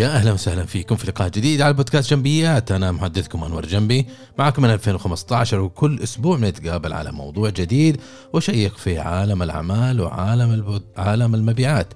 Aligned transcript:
يا 0.00 0.08
أهلا 0.08 0.32
وسهلا 0.32 0.64
فيكم 0.66 0.96
في 0.96 1.06
لقاء 1.06 1.28
جديد 1.28 1.62
على 1.62 1.72
بودكاست 1.72 2.10
جنبيات 2.10 2.72
أنا 2.72 2.92
محدثكم 2.92 3.44
أنور 3.44 3.66
جنبي 3.66 4.06
معكم 4.38 4.62
من 4.62 4.70
2015 4.70 5.60
وكل 5.60 6.02
أسبوع 6.02 6.36
بنتقابل 6.36 6.92
على 6.92 7.12
موضوع 7.12 7.50
جديد 7.50 8.00
وشيق 8.32 8.76
في 8.76 8.98
عالم 8.98 9.42
الأعمال 9.42 10.00
وعالم 10.00 10.52
البود... 10.52 10.82
عالم 10.96 11.34
المبيعات. 11.34 11.94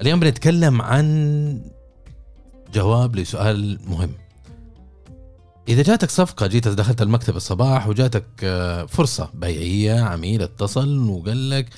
اليوم 0.00 0.20
بنتكلم 0.20 0.82
عن 0.82 1.62
جواب 2.74 3.16
لسؤال 3.16 3.78
مهم. 3.86 4.14
إذا 5.68 5.82
جاتك 5.82 6.10
صفقة 6.10 6.46
جيت 6.46 6.68
دخلت 6.68 7.02
المكتب 7.02 7.36
الصباح 7.36 7.88
وجاتك 7.88 8.26
آه، 8.44 8.84
فرصة 8.86 9.30
بيعية 9.34 10.00
عميل 10.00 10.42
اتصل 10.42 11.08
وقال 11.08 11.50
لك 11.50 11.68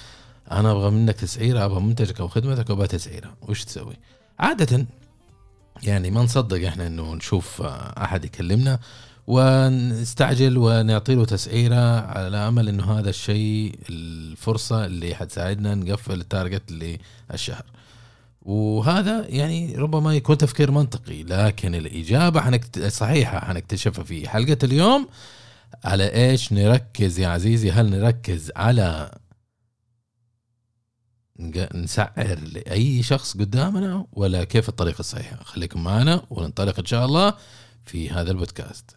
أنا 0.50 0.72
أبغى 0.72 0.90
منك 0.90 1.14
تسعيرة 1.14 1.64
أبغى 1.64 1.80
منتجك 1.80 2.20
أو 2.20 2.28
خدمتك 2.28 2.70
وابغى 2.70 2.86
تسعيرة 2.86 3.36
وش 3.48 3.64
تسوي؟ 3.64 3.94
عادة 4.38 4.86
يعني 5.82 6.10
ما 6.10 6.22
نصدق 6.22 6.66
إحنا 6.66 6.86
إنه 6.86 7.14
نشوف 7.14 7.62
أحد 7.62 8.24
يكلمنا 8.24 8.78
ونستعجل 9.26 10.58
ونعطي 10.58 11.14
له 11.14 11.24
تسعيرة 11.24 12.00
على 12.00 12.36
أمل 12.36 12.68
إنه 12.68 12.98
هذا 12.98 13.10
الشيء 13.10 13.78
الفرصة 13.90 14.84
اللي 14.84 15.14
حتساعدنا 15.14 15.74
نقفل 15.74 16.20
التارجت 16.20 16.72
للشهر. 17.30 17.64
وهذا 18.42 19.26
يعني 19.28 19.76
ربما 19.76 20.14
يكون 20.14 20.38
تفكير 20.38 20.70
منطقي 20.70 21.22
لكن 21.22 21.74
الإجابة 21.74 22.40
حنكت... 22.40 22.86
صحيحه 22.86 23.40
حنكتشفها 23.40 24.04
في 24.04 24.28
حلقة 24.28 24.58
اليوم 24.64 25.08
على 25.84 26.14
إيش 26.14 26.52
نركز 26.52 27.18
يا 27.18 27.28
عزيزي 27.28 27.70
هل 27.70 27.90
نركز 27.90 28.52
على 28.56 29.10
نسعر 31.74 32.38
لأي 32.52 33.02
شخص 33.02 33.36
قدامنا 33.36 34.06
ولا 34.12 34.44
كيف 34.44 34.68
الطريقة 34.68 35.00
الصحيحة. 35.00 35.44
خليكم 35.44 35.84
معنا 35.84 36.26
وننطلق 36.30 36.78
إن 36.78 36.86
شاء 36.86 37.04
الله 37.04 37.34
في 37.84 38.10
هذا 38.10 38.30
البودكاست. 38.30 38.96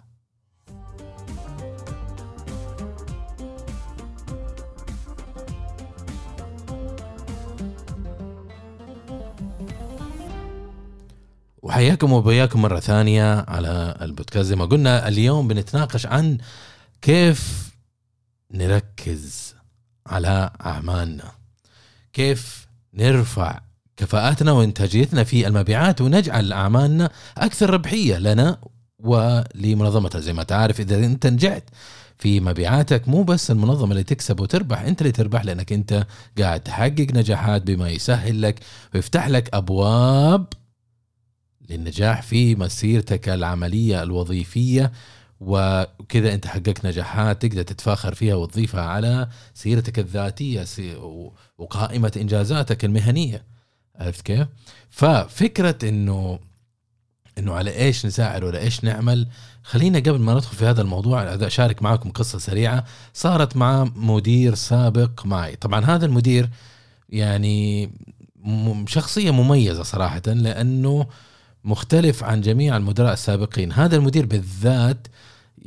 وحياكم 11.63 12.13
وبياكم 12.13 12.61
مرة 12.61 12.79
ثانية 12.79 13.45
على 13.47 13.97
البودكاست. 14.01 14.45
زي 14.45 14.55
ما 14.55 14.65
قلنا 14.65 15.07
اليوم 15.07 15.47
بنتناقش 15.47 16.05
عن 16.05 16.37
كيف 17.01 17.71
نركز 18.51 19.55
على 20.07 20.51
أعمالنا. 20.65 21.36
كيف 22.17 22.67
نرفع 22.93 23.59
كفاءاتنا 23.97 24.51
وإنتاجيتنا 24.51 25.23
في 25.23 25.47
المبيعات 25.47 26.01
ونجعل 26.01 26.53
أعمالنا 26.53 27.09
أكثر 27.37 27.69
ربحية 27.69 28.17
لنا 28.17 28.57
ولمنظمتها 28.99 30.21
زي 30.21 30.33
ما 30.33 30.43
تعرف 30.43 30.79
إذا 30.79 30.95
أنت 30.95 31.27
نجحت 31.27 31.63
في 32.17 32.39
مبيعاتك 32.39 33.07
مو 33.07 33.23
بس 33.23 33.51
المنظمة 33.51 33.91
اللي 33.91 34.03
تكسب 34.03 34.39
وتربح 34.39 34.81
أنت 34.81 35.01
اللي 35.01 35.11
تربح 35.11 35.45
لأنك 35.45 35.73
أنت 35.73 36.07
قاعد 36.39 36.59
تحقق 36.59 37.07
نجاحات 37.13 37.61
بما 37.61 37.89
يسهل 37.89 38.41
لك 38.41 38.59
ويفتح 38.93 39.27
لك 39.27 39.49
أبواب 39.53 40.47
للنجاح 41.69 42.21
في 42.21 42.55
مسيرتك 42.55 43.29
العملية 43.29 44.03
الوظيفية. 44.03 44.91
وكذا 45.39 46.33
انت 46.33 46.47
حققت 46.47 46.85
نجاحات 46.85 47.45
تقدر 47.45 47.61
تتفاخر 47.61 48.13
فيها 48.13 48.35
وتضيفها 48.35 48.81
على 48.81 49.27
سيرتك 49.53 49.99
الذاتية 49.99 50.65
وقائمة 51.57 52.11
إنجازاتك 52.17 52.85
المهنية. 52.85 53.43
عرفت 53.95 54.21
كيف؟ 54.21 54.47
ففكرة 54.89 55.77
انه 55.83 56.39
إنه 57.37 57.53
على 57.53 57.77
إيش 57.77 58.05
نساعد 58.05 58.43
ولا 58.43 58.59
إيش 58.59 58.83
نعمل 58.83 59.27
خلينا 59.63 59.99
قبل 59.99 60.19
ما 60.19 60.33
ندخل 60.33 60.55
في 60.55 60.65
هذا 60.65 60.81
الموضوع 60.81 61.23
أشارك 61.23 61.83
معكم 61.83 62.09
قصة 62.09 62.39
سريعة 62.39 62.83
صارت 63.13 63.57
مع 63.57 63.83
مدير 63.95 64.55
سابق 64.55 65.25
معي. 65.25 65.55
طبعا 65.55 65.85
هذا 65.85 66.05
المدير 66.05 66.49
يعني 67.09 67.91
شخصية 68.87 69.31
مميزة 69.31 69.83
صراحة 69.83 70.21
لأنه 70.25 71.07
مختلف 71.63 72.23
عن 72.23 72.41
جميع 72.41 72.77
المدراء 72.77 73.13
السابقين. 73.13 73.71
هذا 73.71 73.95
المدير 73.95 74.25
بالذات 74.25 75.07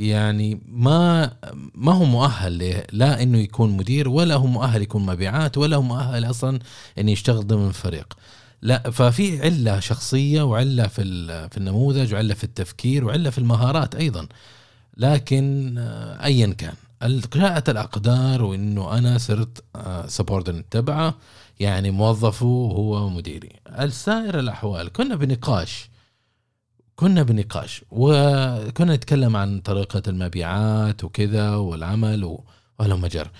يعني 0.00 0.60
ما 0.68 1.32
ما 1.74 1.92
هو 1.92 2.04
مؤهل 2.04 2.84
لا 2.92 3.22
إنه 3.22 3.38
يكون 3.38 3.76
مدير 3.76 4.08
ولا 4.08 4.34
هو 4.34 4.46
مؤهل 4.46 4.82
يكون 4.82 5.06
مبيعات 5.06 5.58
ولا 5.58 5.76
هو 5.76 5.82
مؤهل 5.82 6.24
أصلا 6.30 6.58
انه 6.98 7.10
يشتغل 7.10 7.46
ضمن 7.46 7.70
فريق. 7.72 8.14
لا 8.62 8.90
ففي 8.90 9.42
علة 9.42 9.80
شخصية 9.80 10.42
وعلة 10.42 10.86
في 10.86 11.02
في 11.50 11.56
النموذج 11.56 12.14
وعلة 12.14 12.34
في 12.34 12.44
التفكير 12.44 13.04
وعلة 13.04 13.30
في 13.30 13.38
المهارات 13.38 13.94
أيضا. 13.94 14.26
لكن 14.96 15.74
آه، 15.78 16.24
ايا 16.24 16.46
كان. 16.46 16.74
جاءت 17.34 17.68
الأقدار 17.68 18.42
وإنه 18.42 18.98
أنا 18.98 19.18
صرت 19.18 19.64
سبوردن 20.06 20.56
آه، 20.56 20.64
تبعه 20.70 21.14
يعني 21.60 21.90
موظفه 21.90 22.46
هو 22.46 23.08
مديري. 23.08 23.52
السائر 23.80 24.38
الأحوال 24.38 24.92
كنا 24.92 25.16
بنقاش 25.16 25.89
كنا 27.00 27.22
بنقاش 27.22 27.84
وكنا 27.90 28.94
نتكلم 28.94 29.36
عن 29.36 29.60
طريقة 29.60 30.02
المبيعات 30.08 31.04
وكذا 31.04 31.54
والعمل 31.54 32.38
وهلا 32.78 32.96
مجر. 32.96 33.30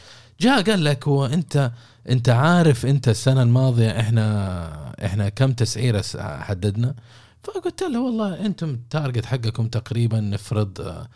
جاء 0.40 0.62
قال 0.62 0.84
لك 0.84 1.08
هو 1.08 1.26
أنت 1.26 1.72
أنت 2.08 2.28
عارف 2.28 2.86
أنت 2.86 3.08
السنة 3.08 3.42
الماضية 3.42 4.00
إحنا 4.00 4.94
إحنا 5.04 5.28
كم 5.28 5.52
تسعيرة 5.52 6.04
حددنا؟ 6.18 6.94
فقلت 7.42 7.82
له 7.82 8.00
والله 8.00 8.46
أنتم 8.46 8.70
التارجت 8.70 9.24
حقكم 9.26 9.68
تقريبا 9.68 10.20
نفرض 10.20 10.80
آه، 10.80 11.08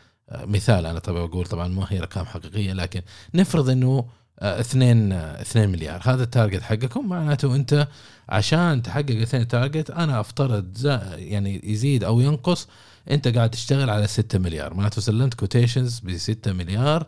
مثال 0.44 0.86
أنا 0.86 0.98
طبعا 0.98 1.26
بقول 1.26 1.46
طبعا 1.46 1.68
ما 1.68 1.86
هي 1.88 1.98
أرقام 1.98 2.26
حقيقية 2.26 2.72
لكن 2.72 3.02
نفرض 3.34 3.70
إنه 3.70 4.04
آه، 4.40 4.60
اثنين 4.60 5.12
آه، 5.12 5.40
اثنين 5.40 5.68
مليار. 5.68 6.00
هذا 6.04 6.22
ال 6.22 6.28
target 6.28 6.62
حقكم. 6.62 7.08
معناته 7.08 7.56
انت 7.56 7.88
عشان 8.28 8.82
تحقق 8.82 9.20
اثنين 9.20 9.48
target 9.48 9.90
أنا 9.90 10.20
افترض 10.20 10.86
يعني 11.16 11.60
يزيد 11.64 12.04
أو 12.04 12.20
ينقص 12.20 12.68
انت 13.10 13.28
قاعد 13.28 13.50
تشتغل 13.50 13.90
على 13.90 14.06
6 14.06 14.38
مليار. 14.38 14.74
معناته 14.74 15.00
سلمت 15.00 15.34
quotations 15.34 16.00
ب 16.00 16.16
6 16.16 16.52
مليار 16.52 17.06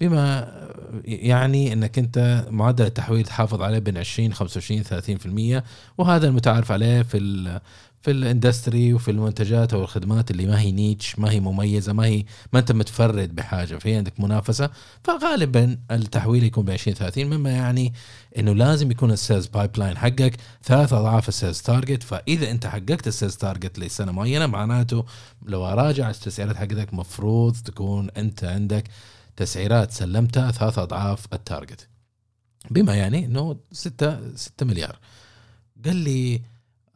بما 0.00 0.52
يعني 1.04 1.72
انك 1.72 1.98
انت 1.98 2.46
معدل 2.50 2.86
التحويل 2.86 3.24
تحافظ 3.24 3.62
عليه 3.62 3.78
بين 3.78 3.98
20 3.98 4.32
25 4.32 5.60
30% 5.60 5.62
وهذا 5.98 6.28
المتعارف 6.28 6.72
عليه 6.72 7.02
في 7.02 7.18
في 8.06 8.12
ال 8.12 8.21
industry 8.21 8.94
وفي 8.94 9.10
المنتجات 9.10 9.74
أو 9.74 9.82
الخدمات 9.82 10.30
اللي 10.30 10.46
ما 10.46 10.60
هي 10.60 10.72
niche 10.72 11.18
ما 11.18 11.30
هي 11.30 11.40
مميزة 11.40 11.92
ما 11.92 12.04
هي 12.04 12.24
ما 12.52 12.58
أنت 12.58 12.72
متفرد 12.72 13.34
بحاجة 13.34 13.76
في 13.76 13.94
عندك 13.94 14.20
منافسة. 14.20 14.70
فغالبا 15.04 15.78
التحويل 15.90 16.44
يكون 16.44 16.64
ب 16.64 16.70
20 16.70 16.96
30 16.96 17.26
مما 17.26 17.50
يعني 17.50 17.92
إنه 18.38 18.52
لازم 18.52 18.90
يكون 18.90 19.10
ال 19.10 19.46
sales 19.46 19.70
pipeline 19.78 19.96
حقك 19.96 20.36
ثلاث 20.62 20.92
أضعاف 20.92 21.28
ال 21.28 21.33
sales 21.33 21.60
target 21.60 22.02
فإذا 22.02 22.50
أنت 22.50 22.66
حققت 22.66 23.06
ال 23.06 23.11
sales 23.11 23.36
target 23.36 23.78
لسنة 23.78 24.12
معينة 24.12 24.46
معناته 24.46 25.04
لو 25.46 25.66
أراجع 25.66 26.10
التسعيرات 26.10 26.56
حقتك 26.56 26.94
مفروض 26.94 27.56
تكون 27.56 28.10
أنت 28.10 28.44
عندك 28.44 28.84
تسعيرات 29.36 29.90
سلمتها 29.90 30.50
ثلاث 30.50 30.78
أضعاف 30.78 31.26
ال 31.32 31.40
target 31.40 31.88
بما 32.70 32.94
يعني 32.94 33.24
إنه 33.24 33.56
6 33.72 34.36
6 34.36 34.66
مليار. 34.66 34.98
قال 35.84 35.96
لي 35.96 36.40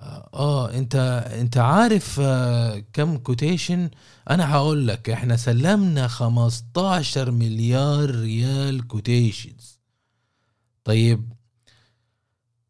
آه 0.02 0.70
أنت 0.74 0.96
أنت 1.40 1.56
عارف 1.56 2.20
آه 2.22 2.82
كم 2.92 3.18
quotation 3.18 3.90
أنا 4.30 4.52
هقول 4.54 4.88
لك 4.88 5.10
إحنا 5.10 5.36
سلمنا 5.36 6.08
15 6.08 7.30
مليار 7.30 8.10
ريال 8.10 8.86
quotations 8.86 9.78
طيب 10.84 11.32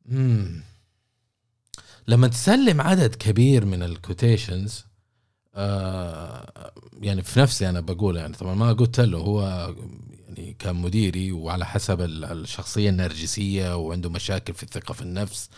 مم. 0.07 0.63
لما 2.09 2.29
تسلم 2.29 2.81
عدد 2.81 3.15
كبير 3.15 3.65
من 3.65 3.83
ال 3.83 3.92
quotations 3.92 4.85
آه 5.55 6.73
يعني 7.01 7.23
في 7.23 7.41
نفسي 7.41 7.69
أنا 7.69 7.81
بقول 7.81 8.17
يعني 8.17 8.33
طبعا 8.35 8.55
ما 8.55 8.73
قلت 8.73 9.01
له 9.01 9.19
هو 9.19 9.43
يعني 10.29 10.57
كان 10.59 10.77
مديري 10.77 11.33
وعلى 11.33 11.67
حسب 11.67 12.01
الشخصية 12.01 12.91
النرجسية 12.91 13.77
وعنده 13.77 14.11
مشاكل 14.11 14.55
في 14.55 14.63
الثقة 14.63 14.95
في 14.95 15.03
النفس 15.03 15.51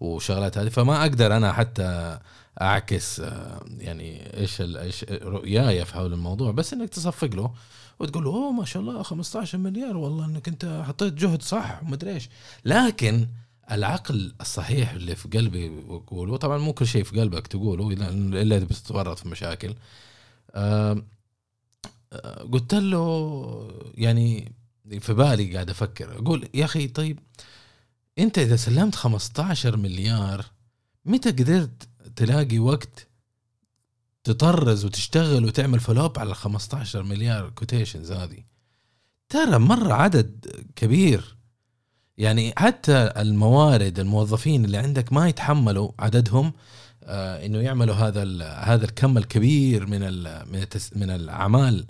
وشغلات 0.00 0.58
هذه 0.58 0.68
فما 0.68 1.02
أقدر 1.02 1.36
أنا 1.36 1.52
حتى 1.52 2.18
أعكس 2.60 3.20
آه، 3.20 3.64
يعني 3.78 4.36
إيش 4.36 4.60
إيش 4.60 5.04
رؤياي 5.04 5.84
في 5.84 5.94
حول 5.94 6.12
الموضوع. 6.12 6.50
بس 6.50 6.72
إنك 6.72 6.88
تصفق 6.88 7.34
له 7.34 7.54
وتقول 8.00 8.24
له 8.24 8.30
أوه 8.30 8.52
ما 8.52 8.64
شاء 8.64 8.82
الله 8.82 9.02
15 9.02 9.58
مليار 9.58 9.96
والله 9.96 10.24
إنك 10.24 10.48
أنت 10.48 10.82
حطيت 10.88 11.14
جهد 11.14 11.42
صح 11.42 11.82
ومدري 11.82 12.10
إيش. 12.14 12.28
لكن 12.64 13.26
العقل 13.70 14.34
الصحيح 14.40 14.90
اللي 14.92 15.14
في 15.16 15.28
قلبي 15.28 15.68
بقوله 15.68 16.36
طبعا 16.36 16.58
مو 16.58 16.72
كل 16.72 16.86
شيء 16.86 17.04
في 17.04 17.20
قلبك 17.20 17.46
تقوله 17.46 17.92
إلا 17.92 18.56
إذا 18.56 18.64
بتتورط 18.64 19.18
في 19.18 19.28
مشاكل. 19.28 19.74
آه، 20.54 21.02
قلت 22.52 22.74
له 22.74 23.70
يعني 23.94 24.52
في 25.00 25.14
بالي 25.14 25.54
قاعد 25.54 25.70
أفكر 25.70 26.18
أقول 26.18 26.48
يا 26.54 26.64
أخي 26.64 26.88
طيب 26.88 27.18
انت 28.18 28.38
اذا 28.38 28.56
سلمت 28.56 28.94
15 28.94 29.76
مليار 29.76 30.44
متى 31.04 31.30
قدرت 31.30 31.88
تلاقي 32.16 32.58
وقت 32.58 33.08
تطرز 34.24 34.84
وتشتغل 34.84 35.44
وتعمل 35.44 35.80
فلوب 35.80 36.18
على 36.18 36.30
ال 36.30 36.36
15 36.36 37.02
مليار 37.02 37.50
كوتيشنز 37.50 38.12
هذه؟ 38.12 38.38
ترى 39.28 39.58
مرة 39.58 39.94
عدد 39.94 40.46
كبير. 40.76 41.36
يعني 42.18 42.52
حتى 42.56 43.12
الموارد 43.16 43.98
الموظفين 43.98 44.64
اللي 44.64 44.78
عندك 44.78 45.12
ما 45.12 45.28
يتحملوا 45.28 45.90
عددهم 45.98 46.52
آه 47.04 47.46
إنه 47.46 47.58
يعملوا 47.58 47.94
هذا 47.94 48.44
هذا 48.44 48.84
الكم 48.84 49.18
الكبير 49.18 49.86
من 49.86 50.00
من 50.52 50.66
من 50.96 51.10
الأعمال 51.10 51.86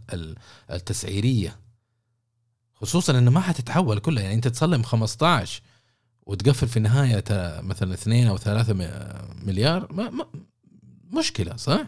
التسعيرية. 0.70 1.56
خصوصا 2.74 3.18
إنه 3.18 3.30
ما 3.30 3.40
حتتحول 3.40 3.98
كلها. 3.98 4.22
يعني 4.22 4.34
أنت 4.34 4.48
تصلم 4.48 4.82
15 4.82 5.62
وتقفل 6.30 6.68
في 6.68 6.76
النهاية 6.76 7.24
مثلا 7.60 7.94
2 7.94 8.26
أو 8.26 8.38
3 8.38 8.74
مليار 9.42 9.92
ما 9.92 10.10
ما 10.10 10.26
مشكلة 11.18 11.56
صح؟ 11.56 11.86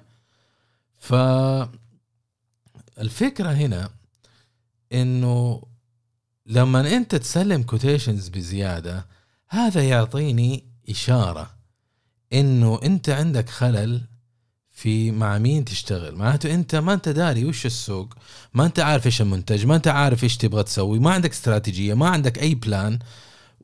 ف 0.96 1.14
الفكرة 2.98 3.48
هنا 3.48 3.90
إنه 4.92 5.62
لما 6.46 6.96
أنت 6.96 7.14
تسلم 7.14 7.62
كوتيشنز 7.62 8.28
بزيادة 8.28 9.06
هذا 9.48 9.88
يعطيني 9.88 10.64
إشارة 10.90 11.54
إنه 12.32 12.80
أنت 12.82 13.08
عندك 13.08 13.48
خلل 13.48 14.00
في 14.70 15.10
مع 15.10 15.38
مين 15.38 15.64
تشتغل 15.64 16.14
معناته 16.14 16.54
أنت 16.54 16.74
ما 16.74 16.92
أنت 16.92 17.08
داري 17.08 17.44
وش 17.44 17.66
السوق 17.66 18.14
ما 18.54 18.66
أنت 18.66 18.80
عارف 18.80 19.06
إيش 19.06 19.20
المنتج 19.20 19.66
ما 19.66 19.76
أنت 19.76 19.88
عارف 19.88 20.24
إيش 20.24 20.36
تبغى 20.36 20.62
تسوي 20.62 20.98
ما 20.98 21.10
عندك 21.10 21.30
استراتيجية 21.30 21.94
ما 21.94 22.08
عندك 22.08 22.38
أي 22.38 22.54
plan 22.54 22.98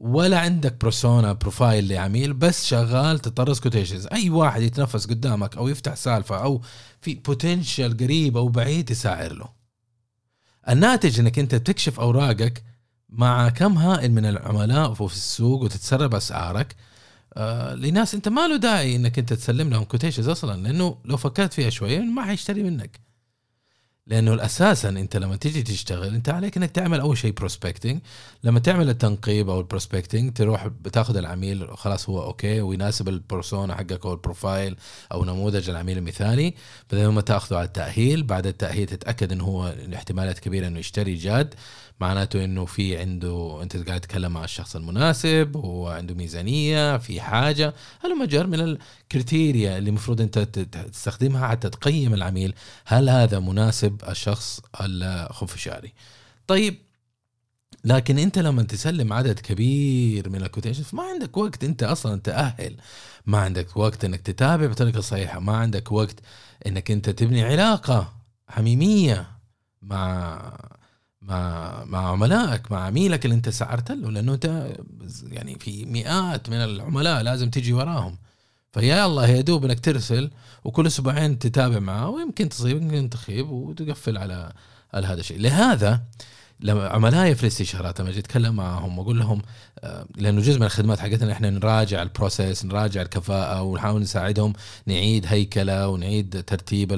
ولا 0.01 0.41
عندك 0.41 0.81
persona 0.81 1.33
profile 1.33 1.89
لعميل 1.89 2.33
بس 2.33 2.67
شغال 2.67 3.19
تطرز 3.19 3.61
quotations 3.61 4.07
أي 4.07 4.31
واحد 4.31 4.63
يتنفس 4.63 5.07
قدامك 5.07 5.57
أو 5.57 5.69
يفتح 5.69 5.95
سالفة 5.95 6.43
أو 6.43 6.63
في 7.01 7.15
potential 7.15 7.97
قريب 7.97 8.37
أو 8.37 8.49
بعيد 8.49 8.85
تسعر 8.85 9.33
له. 9.33 9.49
الناتج 10.69 11.21
إنك 11.21 11.39
أنت 11.39 11.55
تكشف 11.55 12.01
أوراقك 12.01 12.65
مع 13.09 13.49
كم 13.49 13.79
هائل 13.79 14.13
من 14.13 14.25
العملاء 14.27 14.95
في 14.95 15.15
السوق 15.15 15.63
وتتسرب 15.63 16.15
أسعارك. 16.15 16.77
آه 17.35 17.75
لناس 17.75 18.15
أنت 18.15 18.29
ما 18.29 18.49
له 18.49 18.57
داعي 18.57 18.97
إنك 18.97 19.19
أنت 19.19 19.33
تسلم 19.33 19.71
لهم 19.71 19.85
quotations 19.85 20.29
أصلا 20.29 20.63
لأنه 20.63 20.99
لو 21.05 21.17
فكرت 21.17 21.53
فيها 21.53 21.71
شوية 21.71 21.99
ما 22.01 22.25
حيشتري 22.25 22.63
منك. 22.63 23.08
لأنه 24.09 24.45
أساسا 24.45 24.89
أنت 24.89 25.17
لما 25.17 25.37
تيجي 25.37 25.63
تشتغل 25.63 26.15
أنت 26.15 26.29
عليك 26.29 26.57
إنك 26.57 26.71
تعمل 26.71 27.01
أول 27.01 27.19
شيء 27.19 27.33
prospecting 27.33 28.01
لما 28.45 28.61
تعمل 28.61 28.89
التنقيب 28.89 29.51
أو 29.51 29.61
ال 29.61 29.67
prospecting 29.67 30.33
تروح 30.33 30.67
بتاخذ 30.67 31.17
العميل 31.17 31.77
خلاص 31.77 32.09
هو 32.09 32.23
okay 32.23 32.61
ويناسب 32.61 33.09
ال 33.09 33.17
persona 33.17 33.75
حقك 33.75 34.07
أو 34.07 34.13
ال 34.13 34.21
profile 34.21 34.77
أو 35.13 35.25
نموذج 35.25 35.71
العميل 35.71 35.99
المثالي. 35.99 36.55
بعدين 36.93 37.09
ما 37.09 37.21
تاخذه 37.21 37.57
على 37.57 37.67
التأهيل. 37.67 38.23
بعد 38.23 38.47
التأهيل 38.47 38.87
تتأكد 38.87 39.33
انه 39.33 39.45
هو 39.45 39.69
الاحتمالات 39.69 40.39
كبيرة 40.39 40.67
إنه 40.67 40.79
يشتري 40.79 41.15
جاد. 41.15 41.55
معناته 42.01 42.45
إنه 42.45 42.65
في 42.65 42.97
عنده 42.97 43.59
أنت 43.63 43.77
قاعد 43.77 44.01
تتكلم 44.01 44.33
مع 44.33 44.45
الشخص 44.45 44.77
المناسب 44.77 45.57
هو 45.57 45.89
عنده 45.89 46.15
ميزانية 46.15 46.99
في 46.99 47.21
حاجة. 47.21 47.75
هل 48.01 48.19
مجر 48.19 48.47
من 48.47 48.61
ال 48.61 48.74
criteria 48.74 49.79
اللي 49.79 49.91
المفروض 49.91 50.21
أنت 50.21 50.39
تستخدمها 50.93 51.49
حتى 51.49 51.71
تقيم 51.71 52.15
العميل؟ 52.15 52.55
هل 52.87 53.09
هذا 53.09 53.39
مناسب 53.39 54.03
الشخص 54.09 54.61
الخفشاري 54.81 55.93
طيب 56.47 56.79
لكن 57.85 58.19
أنت 58.19 58.39
لما 58.39 58.63
تسلم 58.63 59.13
عدد 59.13 59.39
كبير 59.41 60.29
من 60.29 60.43
الكوتيشنز 60.43 60.87
ما 60.93 61.03
عندك 61.03 61.37
وقت 61.37 61.65
أنت 61.65 61.83
أصلا 61.83 62.21
تأهل. 62.21 62.77
ما 63.27 63.39
عندك 63.39 63.77
وقت 63.77 64.05
إنك 64.05 64.21
تتابع 64.21 64.67
بطريقة 64.67 65.01
صحيحة. 65.01 65.41
ما 65.41 65.57
عندك 65.57 65.93
وقت 65.93 66.17
إنك 66.67 66.91
أنت 66.91 67.11
تبني 67.11 67.45
علاقة 67.45 68.13
حميمية 68.49 69.31
مع 69.83 70.41
مع 71.23 71.85
مع 71.85 72.11
عملائك 72.11 72.73
مع 72.73 72.85
عميلك 72.85 73.25
اللي 73.25 73.35
انت 73.37 73.49
سعرت 73.49 73.91
له 73.93 74.11
لأنه 74.11 74.35
انت 74.35 74.77
يعني 75.23 75.59
في 75.59 75.85
مئات 75.85 76.49
من 76.51 76.57
العملاء 76.57 77.23
لازم 77.23 77.51
تجي 77.51 77.73
وراهم. 77.73 78.19
فيا 78.73 79.07
الله 79.07 79.27
يا 79.29 79.41
دوب 79.41 79.65
إنك 79.65 79.81
ترسل 79.81 80.31
وكل 80.65 80.87
أسبوعين 80.87 81.39
تتابع 81.39 81.79
معه 81.79 82.09
ويمكن 82.09 82.49
تصيب 82.49 82.83
يمكن 82.83 83.11
تخيب 83.11 83.51
وتقفل 83.51 84.19
على 84.19 84.53
على 84.95 85.07
هذا 85.07 85.21
الشيء. 85.21 85.41
لهذا 85.41 86.03
لما 86.61 86.89
عملائي 86.89 87.35
في 87.35 87.43
الاستشارات 87.43 88.01
لما 88.01 88.11
أجي 88.11 88.19
أتكلم 88.19 88.57
معهم 88.57 88.99
وأقول 88.99 89.19
لهم 89.19 89.43
آه، 89.79 90.07
لأنه 90.17 90.41
جزء 90.41 90.59
من 90.59 90.67
الخدمات 90.67 90.99
حقتنا 90.99 91.33
إحنا 91.33 91.51
نراجع 91.51 92.03
ال 92.03 92.10
process 92.10 92.65
نراجع 92.65 93.03
الكفاءة 93.03 93.63
ونحاول 93.63 94.01
نساعدهم 94.01 94.53
نعيد 94.87 95.27
هيكلة 95.27 95.89
ونعيد 95.89 96.45
ترتيب 96.47 96.93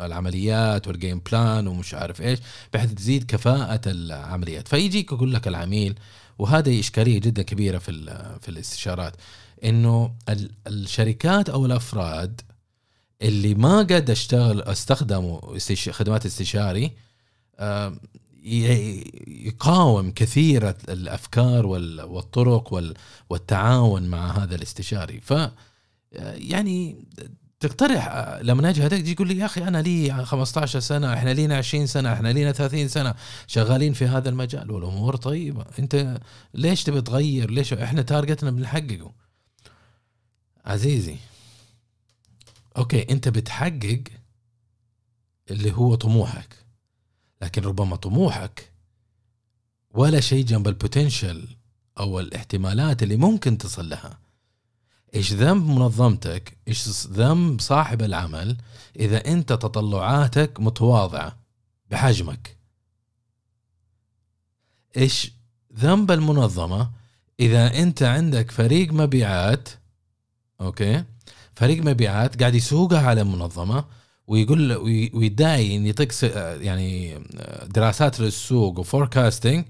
العمليات 0.00 0.88
وال 0.88 0.99
game 0.99 1.22
plan 1.30 1.66
ومش 1.66 1.94
عارف 1.94 2.20
إيش 2.20 2.38
بحيث 2.72 2.94
تزيد 2.94 3.24
كفاءة 3.24 3.80
العمليات. 3.86 4.68
فيجيك 4.68 5.12
يقول 5.12 5.32
لك 5.34 5.48
العميل 5.48 5.94
وهذه 6.38 6.80
إشكالية 6.80 7.20
جدا 7.20 7.42
كبيرة 7.42 7.78
في 7.78 7.92
في 8.40 8.48
الاستشارات 8.48 9.16
إنه 9.64 10.14
الشركات 10.66 11.48
أو 11.50 11.66
الأفراد 11.66 12.40
اللي 13.22 13.54
ما 13.54 13.78
قد 13.78 14.10
اشتغل 14.10 14.62
استخدموا 14.62 15.58
خدمات 15.90 16.26
استشاري 16.26 16.92
آه، 17.58 17.94
يقاوم 18.42 20.10
كثير 20.10 20.68
الأفكار 20.68 21.66
والطرق 21.66 22.94
والتعاون 23.30 24.02
مع 24.02 24.30
هذا 24.30 24.54
الاستشاري. 24.54 25.20
ف 25.20 25.34
يعني 26.34 27.04
تقترح 27.60 28.08
لما 28.42 28.70
أجي 28.70 28.82
هذاك 28.82 29.08
يقول 29.08 29.28
لي 29.28 29.38
يا 29.38 29.46
أخي 29.46 29.62
أنا 29.62 29.82
لي 29.82 30.24
15 30.24 30.80
سنة 30.80 31.14
إحنا 31.14 31.30
لينا 31.30 31.56
20 31.56 31.86
سنة 31.86 32.12
إحنا 32.12 32.28
لينا 32.28 32.52
30 32.52 32.88
سنة 32.88 33.14
شغالين 33.46 33.92
في 33.92 34.06
هذا 34.06 34.28
المجال. 34.28 34.70
والأمور 34.70 35.16
طيبة. 35.16 35.64
أنت 35.78 36.20
ليش 36.54 36.84
تبي 36.84 37.00
تغير؟ 37.00 37.50
ليش؟ 37.50 37.72
إحنا 37.72 38.02
target 38.02 38.43
نا 38.43 38.50
بنحققه. 38.50 39.12
عزيزي. 40.64 41.16
okay 42.76 43.06
أنت 43.10 43.28
بتحقق 43.28 44.02
اللي 45.50 45.72
هو 45.72 45.94
طموحك. 45.94 46.61
لكن 47.42 47.62
ربما 47.62 47.96
طموحك. 47.96 48.72
ولا 49.90 50.20
شيء 50.20 50.44
جنب 50.44 50.68
ال 50.68 50.76
potential 50.76 51.48
أو 51.98 52.20
الاحتمالات 52.20 53.02
اللي 53.02 53.16
ممكن 53.16 53.58
تصل 53.58 53.88
لها. 53.88 54.18
إيش 55.14 55.32
ذنب 55.32 55.66
منظمتك؟ 55.66 56.56
إيش 56.68 56.88
ذنب 57.06 57.60
صاحب 57.60 58.02
العمل؟ 58.02 58.56
إذا 58.96 59.26
أنت 59.32 59.52
تطلعاتك 59.52 60.60
متواضعة 60.60 61.38
بحجمك. 61.90 62.56
إيش 64.96 65.32
ذنب 65.74 66.10
المنظمة؟ 66.10 66.90
إذا 67.40 67.82
أنت 67.82 68.02
عندك 68.02 68.50
فريق 68.50 68.92
مبيعات 68.92 69.68
okay؟ 70.60 71.04
فريق 71.54 71.82
مبيعات 71.84 72.40
قاعد 72.40 72.54
يسوقها 72.54 73.08
على 73.08 73.20
المنظمة 73.20 73.84
ويقول 74.32 74.72
ويدعي 75.14 75.76
إن 75.76 75.86
يعطيك 75.86 76.22
يعني 76.62 77.18
دراسات 77.66 78.20
للسوق 78.20 78.78
و 78.78 78.85
forecasting 78.85 79.64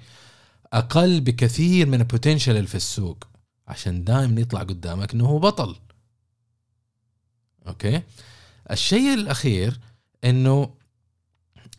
أقل 0.72 1.20
بكثير 1.20 1.86
من 1.86 2.00
ال 2.00 2.06
potential 2.06 2.56
اللي 2.56 2.66
في 2.66 2.74
السوق 2.74 3.24
عشان 3.68 4.04
دائما 4.04 4.40
يطلع 4.40 4.60
قدامك 4.60 5.14
إنه 5.14 5.26
هو 5.26 5.38
بطل. 5.38 5.76
أوكي؟ 7.66 8.02
الشيء 8.70 9.14
الأخير 9.14 9.80
إنه 10.24 10.74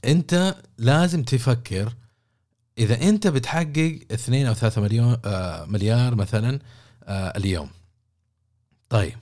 أنت 0.05 0.55
لازم 0.77 1.23
تفكر 1.23 1.93
إذا 2.77 3.01
أنت 3.09 3.27
بتحقق 3.27 3.99
2 4.11 4.45
أو 4.45 4.53
3 4.53 4.81
مليون 4.81 5.17
آه 5.25 5.65
مليار 5.65 6.15
مثلا 6.15 6.59
آه 7.03 7.37
اليوم. 7.37 7.69
طيب. 8.89 9.17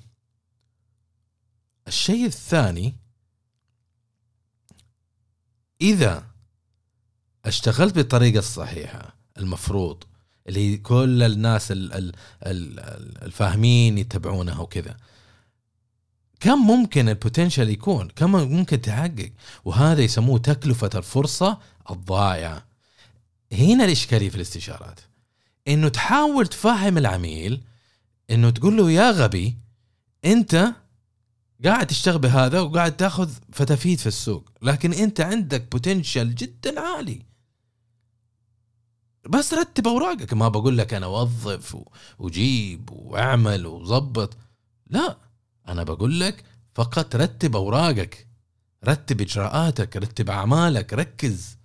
الشيء 1.88 2.25
الثاني 2.25 2.96
إذا 5.82 6.24
اشتغلت 7.46 7.96
بالطريقة 7.96 8.40
الصحيحة 8.40 9.16
المفروض 9.38 10.04
اللي 10.48 10.78
كل 10.78 11.24
الناس 11.24 11.68
الفاهمين 13.22 13.98
يتبعونها 13.98 14.60
وكذا 14.60 14.98
كم 16.40 16.68
ممكن 16.68 17.10
ال 17.10 17.16
potential 17.16 17.70
يكون؟ 17.70 18.08
كم 18.16 18.32
ممكن 18.32 18.82
تحقق؟ 18.82 19.32
وهذا 19.66 20.02
يسموه 20.02 20.40
تكلفة 20.40 20.90
الفرصة 20.96 21.58
الضائعة 21.92 22.66
هنا 23.54 23.86
الإشكالية 23.86 24.30
في 24.30 24.36
الاستشارات؟ 24.36 25.00
إنه 25.68 25.88
تحاول 25.88 26.48
تفهم 26.48 26.98
العميل 26.98 27.62
إنه 28.30 28.50
تقول 28.50 28.78
له 28.78 28.92
يا 28.92 29.12
غبي 29.12 29.56
أنت 30.26 30.74
قاعد 31.65 31.88
تشتغل 31.88 32.20
بهذا 32.20 32.60
وقاعد 32.60 32.98
تاخذ 32.98 33.32
فتافيت 33.51 34.00
في 34.00 34.08
السوق 34.08 34.50
لكن 34.62 34.94
أنت 34.94 35.22
عندك 35.22 35.72
potential 35.72 36.36
جدا 36.36 36.80
عالي. 36.80 37.25
بس 39.30 39.53
رتب 39.53 39.88
أوراقك 39.88 40.34
ما 40.34 40.48
بقول 40.48 40.77
لك 40.77 40.94
أنا 40.94 41.08
وظف 41.08 41.77
وجيب 42.20 42.89
وأعمل 42.91 43.65
وظبط. 43.65 44.38
لا 44.88 45.18
أنا 45.68 45.84
بقول 45.84 46.20
لك 46.20 46.44
فقط 46.75 47.15
رتب 47.15 47.56
أوراقك 47.56 48.27
رتب 48.86 49.22
إجراءاتك 49.22 49.98
رتب 49.98 50.30
أعمالك 50.30 50.94
ركز. 50.94 51.58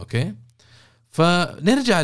أوكي؟ 0.00 0.34
فنرجع 1.08 2.00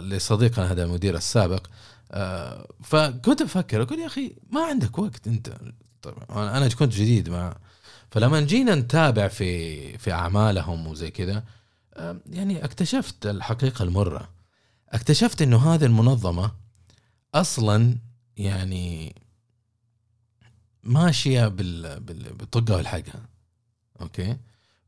لصديقنا 0.00 0.72
هذا 0.72 0.84
المدير 0.84 1.16
السابق. 1.16 1.66
آه، 2.10 2.68
فكنت 2.82 3.42
أفكر 3.42 3.82
أقول 3.82 3.98
يا 3.98 4.06
أخي 4.06 4.36
ما 4.50 4.64
عندك 4.64 4.98
وقت 4.98 5.26
أنت. 5.26 5.56
طبعا 6.02 6.56
أنا 6.58 6.68
كنت 6.68 6.92
جديد 6.92 7.28
مع 7.28 7.56
فلما 8.10 8.40
جينا 8.40 8.74
نتابع 8.74 9.28
في 9.28 9.98
في 9.98 10.12
أعمالهم 10.12 10.86
وزي 10.86 11.10
كذا 11.10 11.44
يعني 12.26 12.64
اكتشفت 12.64 13.26
الحقيقة 13.26 13.82
المرة. 13.82 14.28
اكتشفت 14.90 15.42
إنه 15.42 15.74
هذه 15.74 15.84
المنظمة 15.84 16.50
أصلا 17.34 17.98
يعني 18.36 19.14
ماشية 20.82 21.48
بال 21.48 22.00
بال- 22.00 22.32
بالطقة 22.34 22.76
والحقها 22.76 23.28
أوكي؟ 24.00 24.36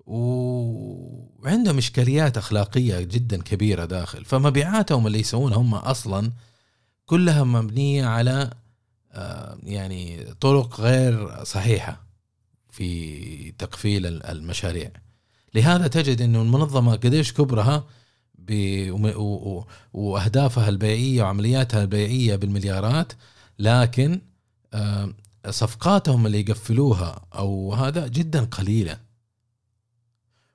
وعندهم 0.07 1.79
إشكاليات 1.79 2.37
أخلاقية 2.37 3.01
جدا 3.01 3.43
كبيرة 3.43 3.85
داخل. 3.85 4.25
فمبيعاتهم 4.25 5.07
اللي 5.07 5.21
يسوونها 5.21 5.57
هم 5.59 5.75
أصلا 5.75 6.33
كلها 7.09 7.45
مبنية 7.45 8.07
على 8.07 8.51
آه، 9.13 9.59
يعني 9.63 10.25
طرق 10.41 10.81
غير 10.81 11.45
صحيحة 11.45 12.01
في 12.71 13.53
تقفيل 13.53 14.07
ال- 14.07 14.27
المشاريع. 14.27 14.91
لهذا 15.55 15.87
تجد 15.87 16.21
إنه 16.23 16.43
المنظمة 16.43 16.97
قديش 16.97 17.33
كبرها 17.33 17.85
وأهدافها 19.93 20.69
البيعية 20.69 21.23
وعملياتها 21.23 21.83
البيعية 21.83 22.37
بالمليارات 22.37 23.13
لكن 23.59 24.21
آه، 24.75 25.15
صفقاتهم 25.51 26.27
اللي 26.27 26.41
يقفلوها 26.41 27.21
أو 27.35 27.75
هذا 27.75 28.07
جدا 28.09 28.45
قليلة. 28.45 28.99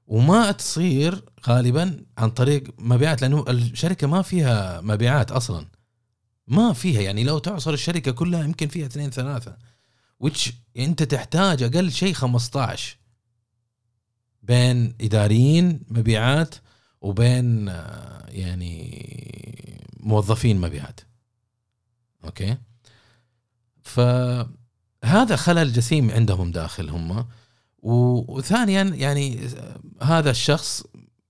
وما 0.07 0.51
تصير 0.51 1.23
غالبا 1.47 2.05
عن 2.17 2.29
طريق 2.29 2.63
مبيعات 2.79 3.21
لأنه 3.21 3.45
الشركة 3.49 4.07
ما 4.07 4.21
فيها 4.21 4.81
مبيعات 4.81 5.31
أصلا. 5.31 5.65
ما 6.47 6.73
فيها 6.73 7.01
يعني 7.01 7.23
لو 7.23 7.39
تعصر 7.39 7.73
الشركة 7.73 8.11
كلها 8.11 8.43
يمكن 8.43 8.67
فيها 8.67 8.85
اثنين 8.85 9.09
ثلاثة 9.09 9.57
which 10.23 10.51
انت 10.77 11.03
تحتاج 11.03 11.63
أقل 11.63 11.91
شيء 11.91 12.13
15 12.13 12.97
بين 14.43 14.95
إداريين 15.01 15.79
مبيعات 15.87 16.55
وبين 17.01 17.69
آه، 17.69 18.25
يعني 18.29 19.03
موظفين 19.99 20.61
مبيعات. 20.61 20.99
أوكي؟ 22.25 22.57
فهذا 23.81 25.35
خلل 25.35 25.73
جسيم 25.73 26.11
عندهم 26.11 26.51
داخل 26.51 26.89
هم. 26.89 27.25
وثانيا 27.77 28.83
يعني 28.83 29.49
هذا 30.01 30.31
الشخص 30.31 30.83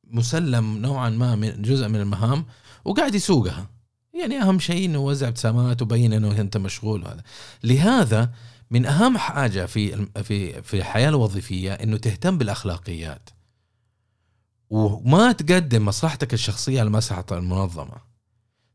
مسلم 0.03 0.77
نوعا 0.77 1.09
ما 1.09 1.35
من 1.35 1.61
جزء 1.61 1.87
من 1.87 1.99
المهام 1.99 2.45
وقاعد 2.85 3.15
يسوقها. 3.15 3.69
يعني 4.13 4.41
أهم 4.41 4.59
شيء 4.59 4.85
إنه 4.85 4.97
يوزع 4.97 5.27
ابتسامات 5.27 5.81
وبين 5.81 6.13
إنه 6.13 6.41
أنت 6.41 6.57
مشغول 6.57 7.03
وهذا. 7.03 7.23
لهذا 7.63 8.31
من 8.71 8.85
أهم 8.85 9.17
حاجة 9.17 9.65
في 9.65 10.07
في 10.23 10.61
في 10.61 10.77
الحياة 10.77 11.09
الوظيفية 11.09 11.73
إنه 11.73 11.97
تهتم 11.97 12.37
بالأخلاقيات. 12.37 13.29
وما 14.69 15.31
تقدم 15.31 15.85
مصلحتك 15.85 16.33
الشخصية 16.33 16.79
على 16.79 16.89
مسرح 16.89 17.23
المنظمة. 17.31 18.13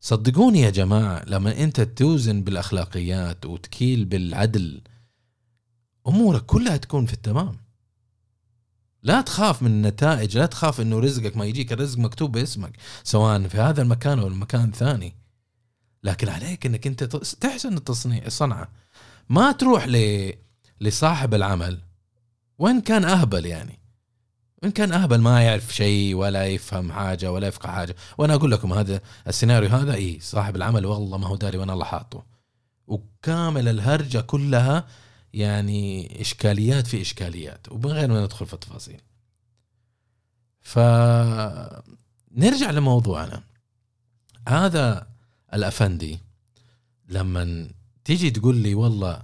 صدقوني 0.01 0.61
يا 0.61 0.71
جماعة 0.71 1.25
لما 1.27 1.63
أنت 1.65 1.81
توزن 1.81 2.43
بالأخلاقيات 2.43 3.47
وتكيل 3.47 4.05
بالعدل 4.05 4.81
أمورك 6.07 6.47
كلها 6.47 6.77
تكون 6.77 7.07
في 7.07 7.13
التمام. 7.13 7.57
لا 9.03 9.21
تخاف 9.21 9.63
من 9.63 9.71
النتائج 9.71 10.39
لا 10.39 10.47
تخاف 10.47 10.81
إنه 10.81 10.99
رزقك 10.99 11.37
ما 11.37 11.45
يجيك 11.45 11.73
الرزق 11.73 11.99
مكتوب 11.99 12.33
باسمك 12.33 12.77
سواء 13.05 13.49
في 13.49 13.59
هذا 13.59 13.83
المكان 13.83 14.19
أو 14.19 14.27
المكان 14.27 14.65
الثاني. 14.65 15.15
لكن 16.03 16.29
عليك 16.29 16.67
إنك 16.67 16.87
أنت 16.87 17.05
تحسن 17.41 17.77
التصنيع 17.77 18.27
الصنعه 18.27 18.69
ما 19.29 19.53
تروح 19.53 19.89
ل... 19.89 20.33
لصاحب 20.81 21.35
العمل 21.35 21.81
وإن 22.59 22.81
كان 22.81 23.05
أهبل 23.05 23.47
يعني. 23.47 23.79
وإن 24.63 24.71
كان 24.71 24.93
أهبل 24.93 25.19
ما 25.19 25.43
يعرف 25.43 25.75
شيء 25.75 26.15
ولا 26.15 26.47
يفهم 26.47 26.93
حاجة 26.93 27.33
ولا 27.33 27.47
يفقه 27.47 27.71
حاجة. 27.71 27.97
وأنا 28.19 28.35
أقول 28.35 28.51
لكم 28.51 28.73
هذا 28.73 29.01
السيناريو 29.27 29.69
هذا 29.69 29.95
اي 29.95 30.21
صاحب 30.21 30.57
العمل 30.57 30.87
والله 30.87 31.19
ما 31.19 31.27
هو 31.27 31.37
داري 31.37 31.59
وأنا 31.59 31.73
الله 31.73 31.85
حاطه. 31.85 32.25
وكامل 32.87 33.69
الهرجة 33.69 34.21
كلها 34.21 34.87
يعني 35.33 36.21
إشكاليات 36.21 36.87
في 36.87 37.01
إشكاليات 37.01 37.73
ومن 37.73 37.87
غير 37.87 38.09
ما 38.09 38.25
ندخل 38.25 38.47
في 38.47 38.55
التفاصيل. 38.55 39.01
ف 40.61 40.79
نرجع 42.33 42.71
لموضوعنا. 42.71 43.43
هذا 44.49 45.07
الأفندي. 45.55 46.19
لما 47.09 47.69
تيجي 48.05 48.31
تقول 48.31 48.57
لي 48.57 48.75
والله 48.75 49.23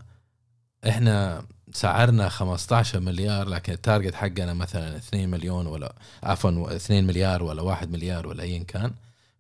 إحنا 0.88 1.45
سعرنا 1.73 2.28
15 2.28 3.00
مليار 3.00 3.49
لكن 3.49 3.73
ال 3.73 3.78
target 3.78 4.14
حقنا 4.14 4.54
مثلا 4.54 4.97
2 4.97 5.28
مليون 5.28 5.66
ولا 5.66 5.95
عفوا 6.23 6.76
2 6.76 7.04
مليار 7.07 7.43
ولا 7.43 7.62
1 7.62 7.90
مليار 7.90 8.26
ولا 8.26 8.43
ايا 8.43 8.62
كان 8.64 8.93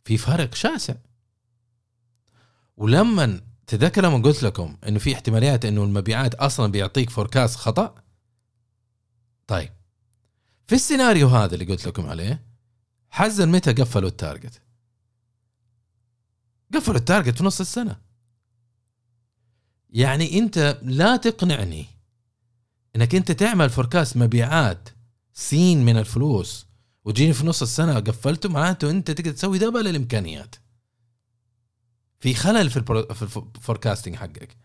في 0.04 0.16
فرق 0.18 0.54
شاسع. 0.54 0.94
ولما 2.76 3.40
تذكر 3.66 4.04
لما 4.04 4.18
قلت 4.22 4.42
لكم 4.42 4.76
إنه 4.88 4.98
في 4.98 5.14
احتماليات 5.14 5.64
إنه 5.64 5.84
المبيعات 5.84 6.34
أصلا 6.34 6.72
بيعطيك 6.72 7.10
forecast 7.10 7.56
خطأ؟ 7.56 7.94
طيب. 9.46 9.70
في 10.66 10.74
السيناريو 10.74 11.28
هذا 11.28 11.54
اللي 11.54 11.64
قلت 11.64 11.86
لكم 11.86 12.06
عليه 12.06 12.42
حزروا 13.10 13.48
متى 13.48 13.72
قفلوا 13.72 14.08
ال 14.08 14.15
target؟ 14.15 14.60
قفلوا 16.76 16.96
ال 16.96 17.02
target 17.02 17.38
في 17.38 17.44
نص 17.44 17.60
السنة. 17.60 17.96
يعني 19.90 20.38
أنت 20.38 20.78
لا 20.82 21.16
تقنعني 21.16 21.86
إنك 22.96 23.14
أنت 23.14 23.32
تعمل 23.32 23.70
forecast 23.70 24.16
مبيعات 24.16 24.88
سين 25.32 25.84
من 25.84 25.96
الفلوس 25.96 26.66
وتجيني 27.04 27.32
في 27.32 27.46
نص 27.46 27.62
السنة 27.62 28.00
قفلته 28.00 28.48
معناته 28.48 28.90
أنت 28.90 29.10
تقدر 29.10 29.30
تسوي 29.30 29.58
double 29.58 29.88
الإمكانيات. 29.88 30.54
في 32.20 32.34
خلل 32.34 32.70
في 32.70 32.76
ال 33.56 33.61
forecasting 33.61 34.14
حقك. 34.16 34.56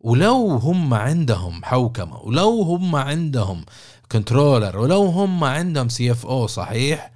ولو 0.00 0.48
هم 0.56 0.94
عندهم 0.94 1.64
حوكمة 1.64 2.16
ولو 2.20 2.62
هم 2.62 2.96
عندهم 2.96 3.64
controller 4.12 4.78
ولو 4.78 5.02
هم 5.06 5.44
عندهم 5.44 5.88
CFO 5.88 6.46
صحيح 6.46 7.12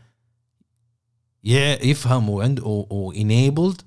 ي- 1.45 1.91
يفهم 1.91 2.29
وعنده 2.31 2.61
و 2.61 2.76
enabled 2.76 3.83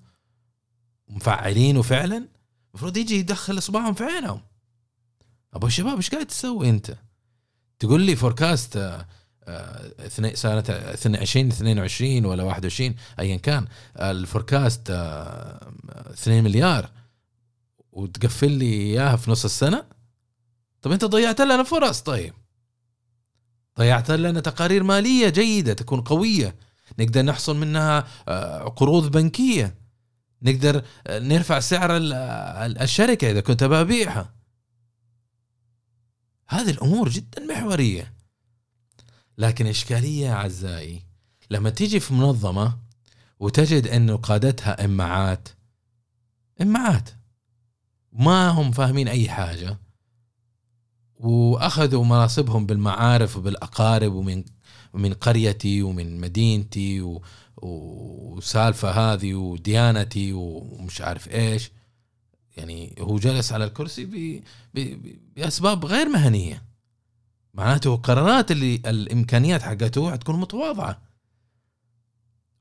مفعلينه 1.09 1.81
فعلا؟ 1.81 2.27
المفروض 2.69 2.97
يجي 2.97 3.15
يدخل 3.19 3.57
إصبعهم 3.57 3.93
في 3.93 4.03
عينهم. 4.03 4.41
أبو 5.53 5.67
الشباب 5.67 5.95
إيش 5.95 6.09
قاعد 6.09 6.25
تسوي 6.25 6.69
أنت؟ 6.69 6.97
تقول 7.79 8.01
لي 8.01 8.15
forecast 8.15 8.77
آه، 8.77 9.05
آه، 9.43 9.91
20 11.15 11.47
22 11.47 12.25
ولا 12.25 12.43
21 12.43 12.95
ايا 13.19 13.37
كان. 13.37 13.67
الفوركاست 13.99 14.89
آه، 14.89 15.71
2 16.09 16.43
مليار. 16.43 16.89
وتقفل 17.91 18.51
لي 18.51 18.73
إياها 18.73 19.15
في 19.15 19.31
نص 19.31 19.45
السنة؟ 19.45 19.85
طب 20.81 20.91
أنت 20.91 21.05
ضيعت 21.05 21.41
لنا 21.41 21.63
فرص 21.63 22.01
طيب. 22.01 22.33
ضيعت 23.79 24.11
لنا 24.11 24.39
تقارير 24.39 24.83
مالية 24.83 25.29
جيدة 25.29 25.73
تكون 25.73 26.01
قوية. 26.01 26.55
نقدر 26.99 27.21
نحصل 27.21 27.57
منها 27.57 27.99
قروض 28.69 29.11
بنكية. 29.11 29.75
نقدر 30.41 30.85
نرفع 31.09 31.59
سعر 31.59 31.97
ال- 31.97 32.13
ال- 32.13 32.81
الشركة 32.81 33.31
إذا 33.31 33.41
كنت 33.41 33.63
ببيعها 33.63 34.33
هذه 36.49 36.69
الأمور 36.69 37.09
جدا 37.09 37.45
محورية. 37.45 38.13
لكن 39.37 39.67
إشكالية 39.67 40.33
أعزائي 40.33 41.01
لما 41.49 41.69
تيجي 41.69 41.99
في 41.99 42.13
منظمة 42.13 42.77
وتجد 43.39 43.87
إنه 43.87 44.15
قادتها 44.17 44.85
إمعات 44.85 45.49
إمعات. 46.61 47.09
ما 48.13 48.49
هم 48.49 48.71
فاهمين 48.71 49.07
أي 49.07 49.29
حاجة. 49.29 49.77
وأخذوا 51.15 52.05
مناصبهم 52.05 52.65
بالمعارف 52.65 53.37
وبالأقارب 53.37 54.13
ومن 54.13 54.43
ومن 54.97 55.13
قريتي 55.13 55.81
ومن 55.81 56.19
مدينتي 56.19 57.01
و... 57.01 57.21
وسالفة 57.57 58.89
هذه 58.89 59.33
وديانتي 59.33 60.33
ومش 60.33 61.01
عارف 61.01 61.27
إيش. 61.31 61.71
يعني 62.57 62.95
هو 62.99 63.17
جلس 63.17 63.51
على 63.51 63.65
الكرسي 63.65 64.05
ب... 64.05 64.43
ب... 64.73 64.79
ب... 64.79 65.19
بأسباب 65.35 65.85
غير 65.85 66.09
مهنية. 66.09 66.63
معناته 67.53 67.95
القرارات 67.95 68.51
اللي 68.51 68.75
الإمكانيات 68.75 69.61
حقته 69.61 70.11
حتكون 70.11 70.39
متواضعة. 70.39 71.01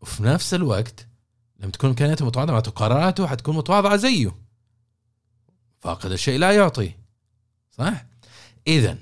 وفي 0.01 0.23
نفس 0.23 0.55
الوقت 0.55 1.07
لما 1.61 1.71
تكون 1.73 1.91
إمكانياته 1.91 2.27
متواضعة 2.27 2.53
معناته 2.53 2.71
قراراته 2.71 3.27
حتكون 3.27 3.57
متواضعة 3.57 3.97
زيه. 3.97 4.37
فاقد 5.81 6.13
الشيء 6.13 6.39
لا 6.39 6.53
يعطي. 6.53 6.95
صح؟ 7.71 8.05
اذا 8.67 8.99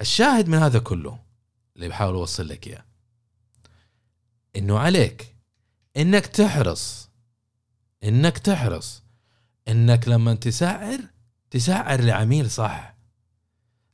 الشاهد 0.00 0.48
من 0.48 0.58
هذا 0.58 0.78
كله 0.78 1.31
اللي 1.76 1.88
بحاول 1.88 2.14
أوصل 2.14 2.48
لك 2.48 2.66
إياه. 2.66 2.84
إنه 4.56 4.78
عليك 4.78 5.36
إنك 5.96 6.26
تحرص 6.26 7.10
إنك 8.04 8.38
تحرص 8.38 9.02
إنك 9.68 10.08
لما 10.08 10.34
تسعر 10.34 11.00
تسعر 11.50 12.00
لعميل 12.00 12.50
صح. 12.50 12.96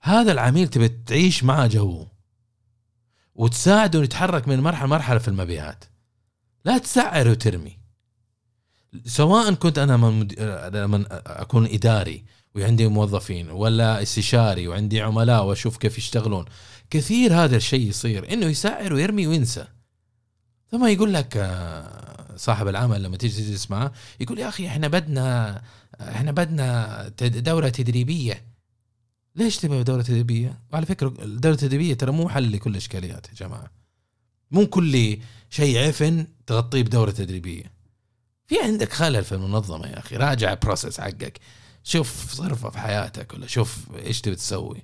هذا 0.01 0.33
العميل 0.33 0.69
تبي 0.69 0.89
تعيش 0.89 1.45
معه 1.45 1.67
جو 1.67 2.07
وتساعده 3.35 4.03
يتحرك 4.03 4.49
من 4.49 4.61
مرحلة 4.61 4.87
لمرحلة 4.87 5.19
في 5.19 5.29
المبيعات. 5.29 5.85
لا 6.65 6.79
تسعر 6.79 7.29
وترمي. 7.29 7.79
سواء 9.05 9.55
كنت 9.55 9.79
أنا 9.79 9.97
من 9.97 10.21
مد... 10.21 10.41
لما 10.77 11.07
أكون 11.43 11.67
إداري 11.67 12.25
وعندي 12.55 12.89
موظفين 12.89 13.51
ولا 13.51 14.03
استشاري 14.03 14.69
وعندي 14.69 15.01
عملاء 15.01 15.45
وأشوف 15.45 15.77
كيف 15.77 15.99
يشتغلون 15.99 16.45
كثير 16.91 17.35
هذا 17.35 17.57
الشيء 17.57 17.89
يصير 17.89 18.33
إنه 18.33 18.47
يسعر 18.47 18.95
ويرمي 18.95 19.27
وينسى. 19.27 19.67
ثم 20.71 20.87
يقول 20.87 21.15
لك 21.15 21.37
آه، 21.37 22.37
صاحب 22.37 22.69
العمل 22.69 23.03
لما 23.03 23.17
تيجي 23.17 23.43
تجلس 23.43 23.71
معه 23.71 23.93
يقول 24.21 24.39
يا 24.39 24.49
أخي 24.49 24.67
إحنا 24.67 24.89
بدنا 24.89 25.63
إحنا 26.01 26.33
بدنا 26.33 27.09
دورة 27.21 27.69
تدريبية. 27.69 28.45
ليش 29.37 29.57
تبغى 29.57 29.83
دورة 29.83 30.03
تدريبية؟ 30.03 30.59
وعلى 30.73 30.87
فكرة 30.87 31.15
الدورة 31.23 31.55
التدريبية 31.55 31.95
ترى 31.95 32.13
مو 32.13 32.29
حل 32.29 32.53
لكل 32.53 32.71
الاشكاليات 32.71 33.29
يا 33.29 33.35
جماعة. 33.35 33.71
مو 34.51 34.67
كل 34.67 35.19
شيء 35.51 35.79
عفن 35.89 36.27
تغطيه 36.47 36.83
بدورة 36.83 37.11
تدريبية. 37.11 37.73
في 38.47 38.63
عندك 38.63 38.93
خلل 38.93 39.25
في 39.25 39.33
المنظمة 39.33 39.87
يا 39.87 39.99
أخي 39.99 40.17
راجع 40.17 40.53
البروسيس 40.53 41.01
حقك. 41.01 41.41
شوف 41.85 42.35
صرفه 42.35 42.71
في 42.71 42.79
حياتك 42.79 43.35
ولا 43.35 43.47
شوف 43.47 43.79
إيش 43.97 44.21
تبي 44.21 44.37
تسوي. 44.37 44.83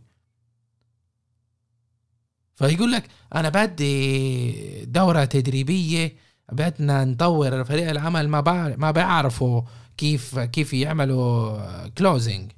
فيقول 2.57 2.93
لك 2.93 3.05
أنا 3.35 3.49
بدي 3.49 4.85
دورة 4.85 5.25
تدريبية 5.25 6.17
بدنا 6.53 7.05
نطور 7.05 7.65
فريق 7.65 7.91
العمل 7.91 8.29
ما 8.29 8.41
ما 8.77 8.91
بيعرفوا 8.91 9.63
كيف 9.97 10.39
كيف 10.39 10.73
يعملوا 10.73 11.89
closing 11.89 12.53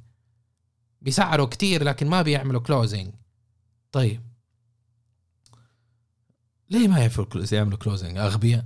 بيسعروا 1.03 1.47
كتير 1.47 1.85
لكن 1.85 2.07
ما 2.07 2.23
بيعملوا 2.23 2.61
closing 2.61 3.15
طيب. 3.93 4.21
ليه 6.71 6.89
ما 6.89 7.01
يعملوا 7.53 7.79
closing 7.79 8.19
أغبياء. 8.19 8.65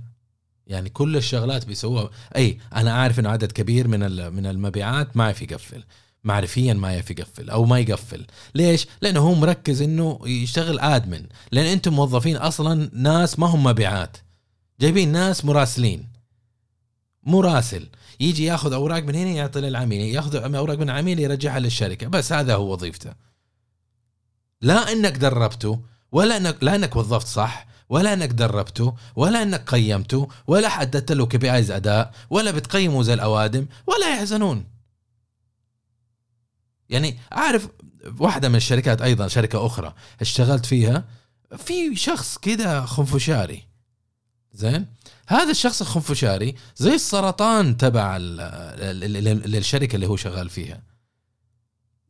يعني 0.67 0.89
كل 0.89 1.17
الشغلات 1.17 1.65
بيسووها. 1.65 2.09
أي 2.35 2.59
أنا 2.75 2.93
عارف 2.93 3.19
إنه 3.19 3.29
عدد 3.29 3.51
كبير 3.51 3.87
من 3.87 4.33
من 4.33 4.45
المبيعات 4.45 5.17
ما 5.17 5.23
يعرف 5.23 5.41
يقفل. 5.41 5.83
معرفيا 6.23 6.73
ما 6.73 6.91
يعرف 6.91 7.11
يقفل 7.11 7.49
أو 7.49 7.65
ما 7.65 7.79
يقفل. 7.79 8.25
ليش؟ 8.55 8.87
لأنه 9.01 9.19
هو 9.19 9.33
مركز 9.33 9.81
إنه 9.81 10.19
يشتغل 10.25 10.79
آدمن. 10.79 11.25
لأن 11.51 11.65
أنتم 11.65 11.93
موظفين 11.93 12.37
أصلا 12.37 12.89
ناس 12.93 13.39
ما 13.39 13.47
هم 13.47 13.63
مبيعات. 13.63 14.17
جايبين 14.79 15.11
ناس 15.11 15.45
مراسلين. 15.45 16.07
مراسل. 17.23 17.89
يجي 18.19 18.45
ياخذ 18.45 18.73
أوراق 18.73 19.03
من 19.03 19.15
هنا 19.15 19.29
يعطي 19.29 19.61
للعميل. 19.61 20.15
ياخذ 20.15 20.55
أوراق 20.55 20.77
من 20.77 20.89
العميل 20.89 21.19
يرجعها 21.19 21.59
للشركة. 21.59 22.07
بس 22.07 22.33
هذا 22.33 22.55
هو 22.55 22.73
وظيفته. 22.73 23.13
لا 24.61 24.91
إنك 24.91 25.17
دربته 25.17 25.81
ولا 26.11 26.37
انك 26.37 26.57
لا 26.61 26.75
إنك 26.75 26.95
وظفت 26.95 27.27
صح 27.27 27.67
ولا 27.89 28.13
إنك 28.13 28.29
دربته 28.29 28.95
ولا 29.15 29.43
إنك 29.43 29.69
قيمته 29.69 30.27
ولا 30.47 30.69
حددت 30.69 31.11
له 31.11 31.25
كي 31.25 31.37
بي 31.37 31.53
آيز 31.53 31.71
أداء 31.71 32.13
ولا 32.29 32.51
بتقيمه 32.51 33.03
زي 33.03 33.13
الأوادم 33.13 33.65
ولا 33.87 34.15
يحزنون. 34.15 34.70
يعني 36.91 37.17
أعرف 37.33 37.67
واحدة 38.19 38.49
من 38.49 38.55
الشركات 38.55 39.01
أيضا 39.01 39.27
شركة 39.27 39.65
أخرى 39.65 39.93
اشتغلت 40.21 40.65
فيها 40.65 41.05
في 41.57 41.95
شخص 41.95 42.37
كده 42.37 42.85
خنفشاري. 42.85 43.63
زين؟ 44.53 44.85
هذا 45.27 45.51
الشخص 45.51 45.81
الخنفشاري 45.81 46.55
زي 46.75 46.93
السرطان 46.93 47.77
تبع 47.77 48.17
للشركة 48.17 49.95
اللي 49.95 50.07
هو 50.07 50.15
شغال 50.15 50.49
فيها. 50.49 50.81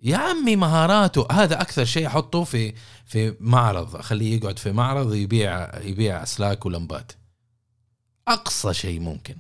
يا 0.04 0.17
عمي 0.17 0.56
مهاراته 0.56 1.28
هذا 1.32 1.62
أكثر 1.62 1.86
شيء 1.86 2.08
أحطه 2.08 2.44
في 2.44 2.74
في 3.06 3.36
معرض 3.39 3.96
أخليه 3.96 4.38
يقعد 4.38 4.60
في 4.60 4.72
معرض 4.72 5.13
يبيع 5.13 5.80
يبيع 5.80 6.24
اسلاك 6.24 6.65
ولمبات. 6.65 7.12
أقصى 8.28 8.74
شيء 8.74 9.00
ممكن. 9.00 9.36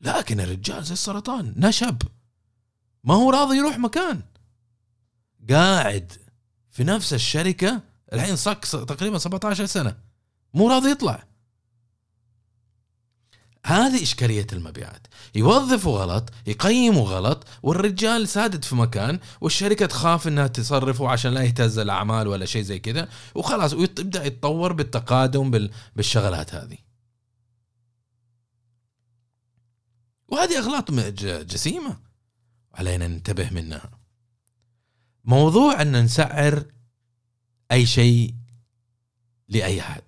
لكن 0.00 0.40
الرجال 0.40 0.84
زي 0.84 0.92
السرطان 0.92 1.54
نشب. 1.56 2.02
ما 3.04 3.14
هو 3.14 3.30
راضي 3.30 3.56
يروح 3.56 3.78
مكان. 3.78 4.22
قاعد 5.50 6.12
في 6.70 6.84
نفس 6.84 7.14
الشركة 7.14 7.82
الحين 8.12 8.36
صك 8.36 8.64
تقريبا 8.64 9.18
17 9.18 9.66
سنة. 9.66 9.96
مو 10.54 10.68
راضي 10.68 10.90
يطلع. 10.90 11.26
هذه 13.66 14.02
إشكالية 14.02 14.46
المبيعات. 14.52 15.06
يوظفوا 15.34 15.98
غلط 15.98 16.30
يقيموا 16.46 17.08
غلط 17.08 17.46
والرجال 17.62 18.28
سادد 18.28 18.64
في 18.64 18.74
مكان 18.74 19.18
والشركة 19.40 19.86
تخاف 19.86 20.28
إنها 20.28 20.46
تصرفه 20.46 21.08
عشان 21.08 21.34
لا 21.34 21.42
يهتز 21.42 21.78
الأعمال 21.78 22.28
ولا 22.28 22.46
شيء 22.46 22.62
زي 22.62 22.78
كذا 22.78 23.08
وخلاص 23.34 23.74
ويبدأ 23.74 24.24
يتطور 24.24 24.72
بالتقادم 24.72 25.68
بالشغلات 25.96 26.54
هذه. 26.54 26.78
وهذه 30.28 30.58
أغلاط 30.58 30.90
جسيمة. 31.22 31.96
علينا 32.74 33.08
ننتبه 33.08 33.50
منها. 33.50 33.95
موضوع 35.26 35.82
أن 35.82 36.04
نسعر 36.04 36.64
أي 37.72 37.86
شيء 37.86 38.34
لأي 39.48 39.80
أحد. 39.80 40.02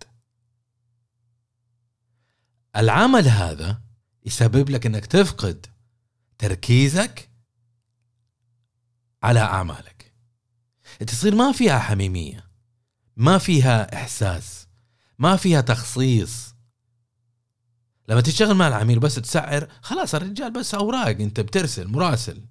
العمل 2.77 3.29
هذا 3.29 3.83
يسبب 4.27 4.71
لك 4.71 4.87
أنك 4.87 5.07
تفقد 5.07 5.67
تركيزك 6.39 7.31
على 9.23 9.41
أعمالك. 9.41 10.15
تصير 11.07 11.35
ما 11.35 11.53
فيها 11.53 11.79
حميمية 11.79 12.51
ما 13.17 13.39
فيها 13.39 13.95
إحساس 13.95 14.67
ما 15.19 15.37
فيها 15.37 15.61
تخصيص. 15.61 16.55
لما 18.09 18.21
تشتغل 18.21 18.55
مع 18.55 18.69
العميل 18.69 18.99
بس 18.99 19.15
تسعر 19.15 19.69
خلاص 19.83 20.15
الرجال 20.15 20.53
بس 20.53 20.75
أوراق 20.75 21.07
أنت 21.07 21.41
بترسل 21.41 21.89
مراسل. 21.89 22.45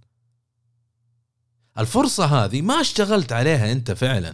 الفرصة 1.79 2.25
هذه 2.25 2.61
ما 2.61 2.81
اشتغلت 2.81 3.33
عليها 3.33 3.71
أنت 3.71 3.91
فعلا. 3.91 4.33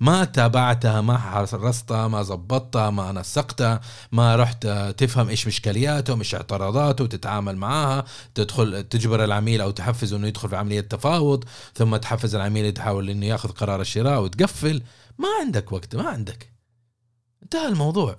ما 0.00 0.24
تابعتها 0.24 1.00
ما 1.00 1.18
حرصتها 1.18 2.08
ما 2.08 2.22
زبطتها 2.22 2.90
ما 2.90 3.12
نسقتها 3.12 3.80
ما 4.12 4.36
رحت 4.36 4.66
تفهم 4.66 5.28
إيش 5.28 5.46
مشكلياته 5.46 6.18
إيش 6.18 6.34
اعتراضاته 6.34 7.04
وتتعامل 7.04 7.56
معاها 7.56 8.04
تدخل 8.34 8.84
تجبر 8.84 9.24
العميل 9.24 9.60
أو 9.60 9.70
تحفزه 9.70 10.16
إنه 10.16 10.26
يدخل 10.26 10.48
في 10.48 10.56
عملية 10.56 10.80
تفاوض 10.80 11.44
ثم 11.74 11.96
تحفز 11.96 12.34
العميل 12.34 12.72
تحاول 12.72 13.10
إنه 13.10 13.26
يأخذ 13.26 13.48
قرار 13.48 13.80
الشراء 13.80 14.22
وتقفل. 14.22 14.82
ما 15.18 15.28
عندك 15.40 15.72
وقت 15.72 15.96
ما 15.96 16.08
عندك. 16.08 16.52
انتهى 17.42 17.68
الموضوع. 17.68 18.16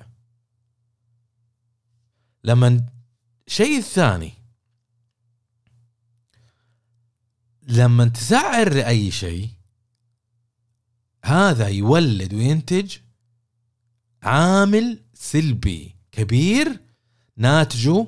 لما 2.44 2.82
الشيء 3.48 3.78
الثاني 3.78 4.34
لما 7.68 8.06
تسعر 8.06 8.74
لأي 8.74 9.12
شيء 9.12 9.50
هذا 11.24 11.68
يولد 11.68 12.34
وينتج 12.34 12.98
عامل 14.24 15.04
سلبي 15.14 15.96
كبير 16.12 16.80
ناتجه 17.38 18.08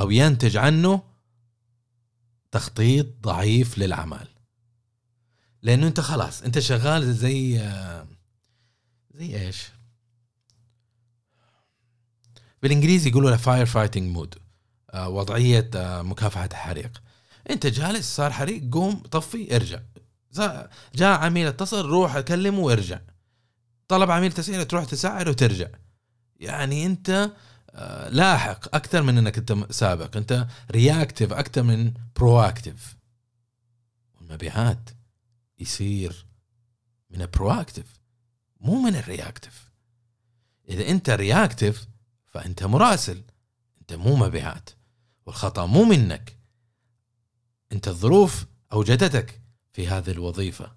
أو 0.00 0.10
ينتج 0.10 0.56
عنه 0.56 1.02
تخطيط 2.50 3.06
ضعيف 3.22 3.78
للاعمال 3.78 4.28
لأنه 5.62 5.86
أنت 5.86 6.00
خلاص 6.00 6.42
أنت 6.42 6.58
شغال 6.58 7.14
زي 7.14 7.58
زي 9.14 9.46
إيش؟ 9.46 9.68
بالإنجليزي 12.62 13.10
يقولوا 13.10 13.30
له 13.30 13.36
fire 13.36 13.66
fighting 13.66 14.12
mode 14.12 14.34
وضعية 14.94 15.70
آه، 15.74 16.02
مكافحة 16.02 16.44
الحريق. 16.44 17.02
انت 17.50 17.66
جالس 17.66 18.16
صار 18.16 18.32
حريق 18.32 18.74
قوم 18.74 18.94
طفي 18.94 19.56
ارجع. 19.56 19.80
جاء 20.94 21.18
عميل 21.20 21.46
اتصل 21.46 21.86
روح 21.88 22.16
اكلمه 22.16 22.58
وارجع. 22.58 23.00
طلب 23.88 24.10
عميل 24.10 24.32
تسعيرة 24.32 24.62
تروح 24.62 24.84
تسعر 24.84 25.28
وترجع. 25.28 25.68
يعني 26.40 26.86
انت 26.86 27.30
آه، 27.74 28.08
لاحق 28.08 28.74
أكثر 28.74 29.02
من 29.02 29.18
إنك 29.18 29.38
أنت 29.38 29.72
سابق. 29.72 30.16
أنت 30.16 30.46
reactive 30.70 31.32
أكثر 31.32 31.62
من 31.62 31.92
proactive 32.16 32.96
والمبيعات 34.14 34.90
يصير 35.58 36.26
من 37.10 37.22
ال 37.22 37.50
proactive 37.50 37.86
مو 38.60 38.82
من 38.82 38.96
ال 38.96 39.04
reactive 39.04 39.70
إذا 40.68 40.88
أنت 40.88 41.10
reactive 41.10 41.86
فأنت 42.26 42.64
مراسل. 42.64 43.22
أنت 43.80 43.92
مو 43.92 44.16
مبيعات. 44.16 44.70
والخطأ 45.26 45.66
مو 45.66 45.84
منك. 45.84 46.41
انت 47.72 47.88
الظروف 47.88 48.46
أوجدتك 48.72 49.40
في 49.72 49.88
هذه 49.88 50.10
الوظيفة. 50.10 50.72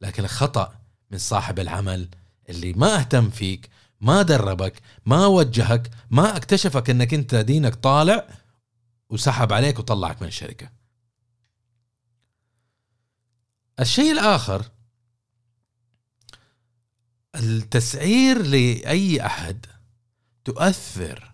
لكن 0.00 0.24
الخطا 0.24 0.80
من 1.10 1.18
صاحب 1.18 1.58
العمل 1.58 2.08
اللي 2.48 2.72
ما 2.72 2.98
اهتم 2.98 3.30
فيك 3.30 3.70
ما 4.00 4.22
دربك 4.22 4.82
ما 5.06 5.26
وجهك 5.26 5.90
ما 6.10 6.36
اكتشفك 6.36 6.90
إنك 6.90 7.14
أنت 7.14 7.34
دينك 7.34 7.74
طالع 7.74 8.28
وسحب 9.10 9.52
عليك 9.52 9.78
وطلعك 9.78 10.22
من 10.22 10.28
الشركة. 10.28 10.70
الشيء 13.80 14.12
الآخر 14.12 14.70
التسعير 17.34 18.42
لأي 18.42 19.26
أحد 19.26 19.66
تؤثر 20.44 21.33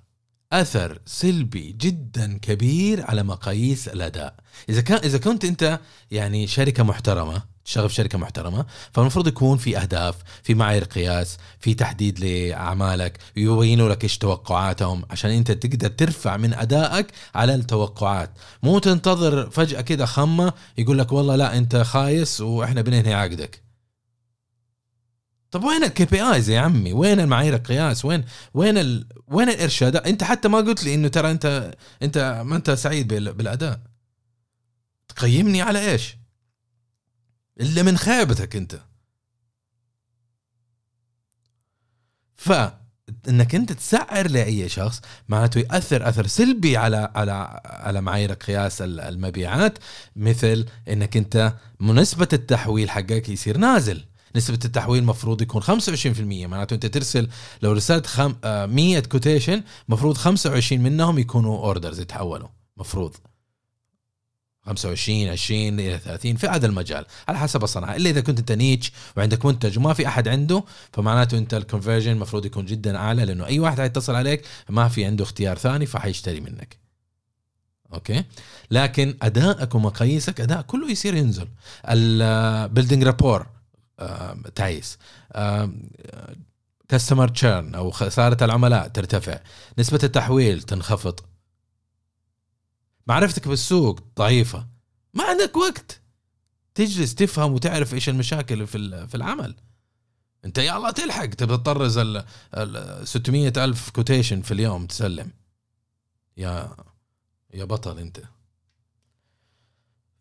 أثر 0.53 0.99
سلبي 1.07 1.73
جدا 1.81 2.39
كبير 2.43 3.05
على 3.07 3.23
مقاييس 3.23 3.89
الأداء. 3.89 4.35
إذا 4.69 4.81
كان 4.81 4.99
إذا 5.05 5.19
كنت 5.19 5.45
أنت 5.45 5.81
يعني 6.11 6.47
شركة 6.47 6.83
محترمة 6.83 7.43
تشتغل 7.65 7.89
في 7.89 7.95
شركة 7.95 8.19
محترمة 8.19 8.67
فالمفروض 8.93 9.29
يكون 9.29 9.59
في 9.59 9.79
أهداف 9.79 10.17
في 10.43 10.55
معايير 10.55 10.85
قياس 10.85 11.39
في 11.61 11.75
تحديد 11.75 12.21
لأعمالك 12.21 13.19
يبينوا 13.37 13.89
لك 13.89 14.05
إيش 14.05 14.19
توقعاتهم 14.19 15.03
عشان 15.11 15.31
أنت 15.31 15.53
تقدر 15.53 15.89
ترفع 15.89 16.37
من 16.37 16.55
أدائك 16.55 17.07
على 17.35 17.55
التوقعات. 17.55 18.31
مو 18.63 18.79
تنتظر 18.79 19.51
فجأة 19.51 19.81
كده 19.81 20.07
خمة 20.07 20.53
يقول 20.79 20.99
لك 20.99 21.13
والله 21.13 21.37
لا 21.37 21.57
أنت 21.59 21.77
خايس 21.77 22.41
وإحنا 22.41 22.83
بننهي 22.83 23.15
عقدك. 23.15 23.70
طب 25.51 25.65
وين 25.65 25.85
ال 25.85 26.05
KPIs 26.05 26.51
يا 26.51 26.61
عمي؟ 26.61 26.93
وين 26.93 27.21
المعايير 27.21 27.55
القياس؟ 27.55 28.05
وين 28.05 28.25
وين 28.55 28.79
ال... 28.79 29.07
وين 29.29 29.49
الارشادات؟ 29.49 30.07
أنت 30.07 30.25
حتى 30.25 30.49
ما 30.49 30.59
قلت 30.59 30.85
لي 30.85 30.95
إنه 30.95 31.09
ترى 31.09 31.31
انت 31.31 31.75
أنت 32.03 32.43
ما 32.47 32.57
أنت 32.57 32.71
سعيد 32.71 33.15
بالأداء. 33.15 33.81
تقيمني 35.09 35.63
على 35.63 35.91
إيش؟ 35.93 36.17
إلا 37.61 37.83
من 37.83 37.99
خيبتك 37.99 38.57
أنت. 38.57 38.81
ف 42.37 42.53
إنك 43.29 43.55
أنت 43.55 43.73
تسعر 43.73 44.31
لأي 44.31 44.69
شخص 44.69 45.01
معناته 45.29 45.59
ياثر 45.59 46.09
أثر 46.09 46.27
سلبي 46.27 46.77
على 46.77 47.11
على 47.15 47.61
على 47.65 48.01
معايير 48.01 48.33
قياس 48.33 48.83
المبيعات 48.83 49.79
مثل 50.17 50.67
إنك 50.89 51.17
أنت 51.17 51.55
منسبه 51.81 52.29
التحويل 52.33 52.91
حقك 52.91 53.29
يصير 53.29 53.57
نازل 53.57 54.05
نسبة 54.37 54.59
التحويل 54.65 55.05
مفروض 55.05 55.43
يكون 55.43 55.63
25% 55.63 55.67
معناته 56.21 56.75
أنت 56.75 56.87
ترسل 56.87 57.29
لو 57.63 57.73
رسلت 57.73 58.07
خم... 58.07 58.35
100 58.45 59.01
quotation 59.01 59.63
مفروض 59.89 60.17
25 60.17 60.83
منهم 60.83 61.19
يكونوا 61.19 61.59
orders 61.59 62.01
يتحولوا. 62.01 62.49
مفروض. 62.77 63.17
25 64.67 65.29
20 65.29 65.81
إلى 65.81 65.99
30 65.99 66.37
في 66.37 66.47
هذا 66.47 66.67
المجال. 66.67 67.07
على 67.29 67.39
حسب 67.39 67.65
الصناعة. 67.65 67.97
إلا 67.97 68.11
إذا 68.11 68.21
كنت 68.21 68.39
أنت 68.39 68.53
niche 68.53 68.93
وعندك 69.17 69.47
منتج 69.47 69.79
وما 69.79 69.95
في 69.95 70.07
أحد 70.07 70.29
عنده 70.29 70.65
فمعناته 70.93 71.39
أنت 71.39 71.55
ال 71.55 71.60
conversion 71.60 72.13
المفروض 72.13 72.47
يكون 72.47 72.65
جدا 72.65 72.97
أعلى 72.97 73.25
لأنه 73.25 73.47
أي 73.47 73.59
واحد 73.59 73.81
حيتصل 73.81 74.15
عليك 74.15 74.45
ما 74.69 74.89
في 74.89 75.05
عنده 75.05 75.25
اختيار 75.25 75.59
ثاني 75.59 75.87
فحيشتري 75.87 76.41
منك. 76.41 76.77
أوكي؟ 77.93 78.25
لكن 78.71 79.17
ادائك 79.23 79.75
ومقاييسك 79.75 80.41
أداء 80.41 80.63
كله 80.63 80.91
يصير 80.91 81.15
ينزل. 81.15 81.49
ال 81.85 81.98
building 81.98 83.05
rapport 83.05 83.47
تعيس. 84.55 84.99
customer 86.89 87.29
churn 87.29 87.75
أو 87.75 87.91
خساره 87.91 88.45
العملاء 88.45 88.89
ترتفع. 88.89 89.41
نسبة 89.79 90.01
التحويل 90.03 90.63
تنخفض. 90.63 91.21
معرفتك 93.07 93.49
بالسوق 93.49 94.01
ضعيفة. 94.17 94.67
ما 95.15 95.25
عندك 95.25 95.57
وقت. 95.57 96.01
تجلس 96.75 97.15
تفهم 97.15 97.53
وتعرف 97.53 97.95
إيش 97.95 98.09
المشاكل 98.09 98.67
في 98.67 99.07
في 99.07 99.15
العمل. 99.15 99.55
أنت 100.45 100.59
يا 100.59 100.77
الله 100.77 100.91
تلحق. 100.91 101.27
تبي 101.27 101.57
تطرز 101.57 101.99
ال 101.99 103.09
600 103.09 103.53
ألف 103.57 103.91
quotation 103.91 104.43
في 104.43 104.55
اليوم 104.55 104.87
تسلم. 104.87 105.33
يا 106.37 106.77
يا 107.55 107.65
بطل 107.65 107.99
أنت. 107.99 108.21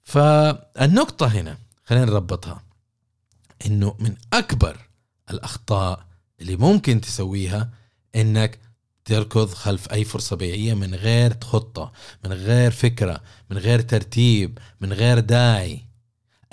فالنقطة 0.04 1.28
هنا 1.28 1.58
خلينا 1.84 2.06
نربطها. 2.06 2.64
إنه 3.66 3.96
من 4.00 4.16
أكبر 4.34 4.78
الأخطاء 5.32 6.06
اللي 6.42 6.56
ممكن 6.56 7.02
تسويها 7.02 7.70
إنك 8.16 8.60
تركض 9.06 9.50
خلف 9.54 9.92
أي 9.92 10.04
فرصة 10.04 10.36
بيعية 10.36 10.74
من 10.74 10.96
غير 10.96 11.38
خطة 11.44 11.92
من 12.26 12.34
غير 12.34 12.72
فكرة 12.72 13.22
من 13.50 13.58
غير 13.58 13.82
ترتيب 13.82 14.60
من 14.82 14.94
غير 14.94 15.20
داعي. 15.20 15.86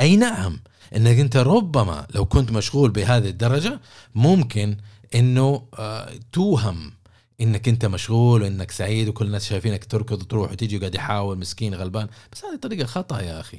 أي 0.00 0.16
نعم 0.16 0.60
إنك 0.96 1.18
أنت 1.18 1.36
ربما 1.36 2.06
لو 2.14 2.24
كنت 2.24 2.50
مشغول 2.50 2.90
بهذه 2.90 3.28
الدرجة 3.28 3.80
ممكن 4.14 4.76
إنه 5.14 5.68
آه 5.74 6.12
توهم 6.32 6.92
إنك 7.40 7.68
أنت 7.68 7.84
مشغول 7.84 8.42
وإنك 8.42 8.70
سعيد 8.70 9.08
وكل 9.08 9.26
الناس 9.26 9.46
شايفينك 9.46 9.84
تركض 9.84 10.22
وتروح 10.22 10.52
وتيجي 10.52 10.76
وقاعد 10.76 10.94
يحاول 10.94 11.38
مسكين 11.38 11.74
غلبان. 11.74 12.08
بس 12.32 12.44
هذه 12.44 12.56
طريقة 12.56 12.86
خطأ 12.86 13.20
يا 13.20 13.40
أخي. 13.40 13.58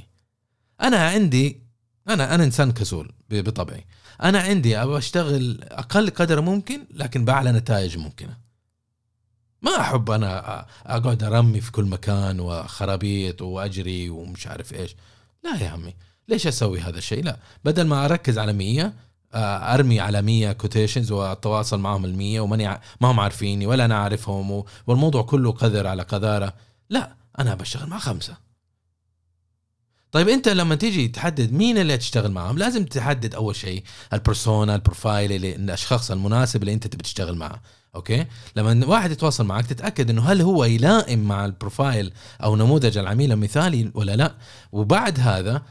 أنا 0.82 1.08
عندي 1.08 1.67
أنا 2.10 2.36
أنا 2.36 2.44
إنسان 2.44 2.72
كسول 2.72 3.12
بطبعي. 3.30 3.86
أنا 4.24 4.40
عندي 4.40 4.78
أبغى 4.78 4.98
أشتغل 4.98 5.64
أقل 5.64 6.10
قدر 6.10 6.42
ممكن 6.42 6.86
لكن 6.94 7.26
بأعلى 7.26 7.52
نتائج 7.52 7.98
ممكنة. 7.98 8.38
ما 9.62 9.80
أحب 9.82 10.12
أنا 10.12 10.66
أقعد 10.86 11.24
أرمي 11.24 11.62
في 11.62 11.72
كل 11.72 11.86
مكان 11.86 12.40
وخرابيط 12.40 13.42
وأجري 13.42 14.10
ومش 14.10 14.48
عارف 14.48 14.74
إيش. 14.74 14.96
لا 15.44 15.56
يا 15.56 15.70
عمي. 15.70 15.94
ليش 16.28 16.48
أسوي 16.48 16.80
هذا 16.80 16.98
الشيء؟ 16.98 17.24
لا. 17.24 17.38
بدل 17.66 17.88
ما 17.88 18.06
أركز 18.06 18.38
على 18.38 18.54
مية 18.54 18.94
أرمي 19.34 20.00
على 20.00 20.22
مية 20.22 20.52
كوتيشنز 20.52 21.12
وأتواصل 21.12 21.80
معهم 21.80 22.06
المية 22.06 22.40
وماني 22.42 22.68
ما 23.02 23.12
هم 23.12 23.20
عارفيني 23.20 23.68
ولا 23.68 23.86
أنا 23.86 23.96
أعرفهم 23.96 24.64
والموضوع 24.88 25.22
كله 25.22 25.52
قذر 25.52 25.88
على 25.88 26.04
قذارة. 26.04 26.54
لا. 26.90 27.16
أنا 27.40 27.56
بشتغل 27.56 27.90
مع 27.90 27.98
خمسة. 28.00 28.47
طيب 30.18 30.30
انت 30.30 30.50
لما 30.50 30.76
تيجي 30.76 31.08
تحدد 31.08 31.54
مين 31.54 31.78
اللي 31.78 31.98
تشتغل 31.98 32.32
معهم 32.32 32.58
لازم 32.58 32.86
تحدد 32.86 33.36
أول 33.36 33.56
شيء 33.56 33.84
ال 34.14 34.21
persona 34.21 34.76
ال 34.76 34.83
profile 34.83 35.32
اللي 35.32 35.56
الأشخاص 35.56 36.12
المناسب 36.12 36.62
اللي 36.62 36.74
انت 36.74 36.88
تبي 36.88 37.04
تشتغل 37.04 37.36
معه 37.36 37.62
أوكي؟ 37.96 38.26
لما 38.56 38.88
واحد 38.88 39.12
يتواصل 39.12 39.46
معك 39.46 39.66
تتأكد 39.66 40.10
إنه 40.10 40.22
هل 40.22 40.42
هو 40.42 40.64
يلائم 40.66 41.20
مع 41.20 41.46
ال 41.46 41.54
profile 41.54 42.14
أو 42.44 42.56
نموذج 42.56 42.98
العميل 42.98 43.32
المثالي 43.32 43.92
ولا 43.94 44.16
لا. 44.16 44.36
وبعد 44.72 45.20
هذا 45.20 45.62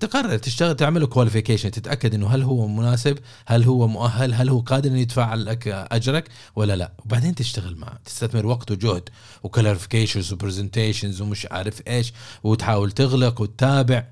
تقرر 0.00 0.36
تشتغل 0.36 0.76
تعمل 0.76 1.06
qualification 1.06 1.70
تتأكد 1.70 2.14
إنه 2.14 2.28
هل 2.28 2.42
هو 2.42 2.66
مناسب 2.66 3.18
هل 3.46 3.64
هو 3.64 3.88
مؤهل 3.88 4.34
هل 4.34 4.48
هو 4.48 4.60
قادر 4.60 4.90
إنه 4.90 4.98
يدفع 4.98 5.34
لك 5.34 5.68
أجرك 5.68 6.28
ولا 6.56 6.76
لا. 6.76 6.92
وبعدين 7.04 7.34
تشتغل 7.34 7.76
معه 7.76 7.98
تستثمر 8.04 8.46
وقت 8.46 8.70
وجهد 8.70 9.08
و 9.42 9.48
clarifications 9.48 10.32
و 10.32 10.38
presentations 10.38 11.20
ومش 11.20 11.46
عارف 11.50 11.82
إيش 11.88 12.12
وتحاول 12.44 12.92
تغلق 12.92 13.40
وتتابع. 13.40 14.04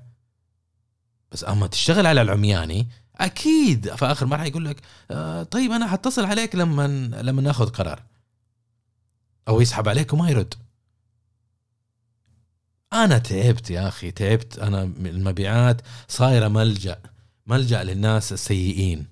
بس 1.31 1.43
أما 1.43 1.67
تشتغل 1.67 2.07
على 2.07 2.21
العمياني 2.21 2.87
أكيد 3.15 3.95
في 3.95 4.05
آخر 4.05 4.25
مرحله 4.25 4.47
يقول 4.47 4.65
لك 4.65 4.81
آه 5.11 5.43
طيب 5.43 5.71
أنا 5.71 5.87
حتصل 5.87 6.25
عليك 6.25 6.55
لما 6.55 6.87
لما 7.21 7.41
ناخذ 7.41 7.69
قرار. 7.69 8.03
أو 9.47 9.61
يسحب 9.61 9.89
عليك 9.89 10.13
وما 10.13 10.29
يرد. 10.29 10.53
أنا 12.95 13.17
تعبت 13.17 13.69
يا 13.69 13.87
أخي 13.87 14.11
تعبت 14.11 14.59
أنا 14.59 14.83
المبيعات 14.83 15.81
صايره 16.07 16.47
ملجأ 16.47 16.97
ملجأ 17.47 17.83
للناس 17.83 18.33
السيئين. 18.33 19.05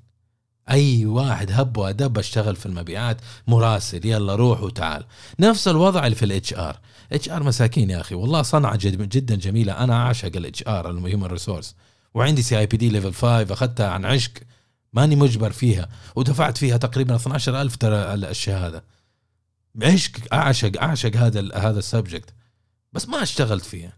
أي 0.69 1.06
واحد 1.06 1.52
هب 1.52 1.78
ودب 1.78 2.17
أشتغل 2.17 2.56
في 2.56 2.65
المبيعات 2.65 3.17
مراسل 3.48 4.06
يلا 4.06 4.36
روح 4.36 4.62
وتعال. 4.62 5.06
نفس 5.39 5.67
الوضع 5.67 6.06
اللي 6.06 6.15
في 6.15 6.26
ال 6.26 6.54
HR. 6.54 6.80
HR 7.12 7.44
مساكين 7.43 7.89
يا 7.89 8.02
أخي 8.02 8.15
والله 8.15 8.41
صنعة 8.41 8.76
جدا 8.84 9.36
جميلة. 9.36 9.74
أنا 9.74 9.93
أعشق 9.93 10.32
ال 10.36 10.63
HR 10.68 10.89
ال 10.89 10.96
human 10.96 11.28
resource 11.28 11.76
وعندي 12.13 12.41
CIPD 12.42 12.89
level 12.89 13.13
5 13.13 13.54
أخذتها 13.54 13.89
عن 13.89 14.06
عشق. 14.06 14.32
ماني 14.93 15.15
مجبر 15.15 15.52
فيها. 15.52 15.89
ودفعت 16.15 16.58
فيها 16.58 16.78
تقريبا 16.78 17.15
12000 17.15 17.78
ترى 17.78 18.13
الشهادة. 18.13 18.84
عشق 19.82 20.12
أعشق 20.34 20.82
أعشق 20.82 21.15
هذا 21.15 21.56
هذا 21.56 21.80
ال 21.80 21.86
subject. 21.86 22.34
بس 22.94 23.08
ما 23.08 23.24
اشتغلت 23.24 23.66
فيها. 23.66 23.94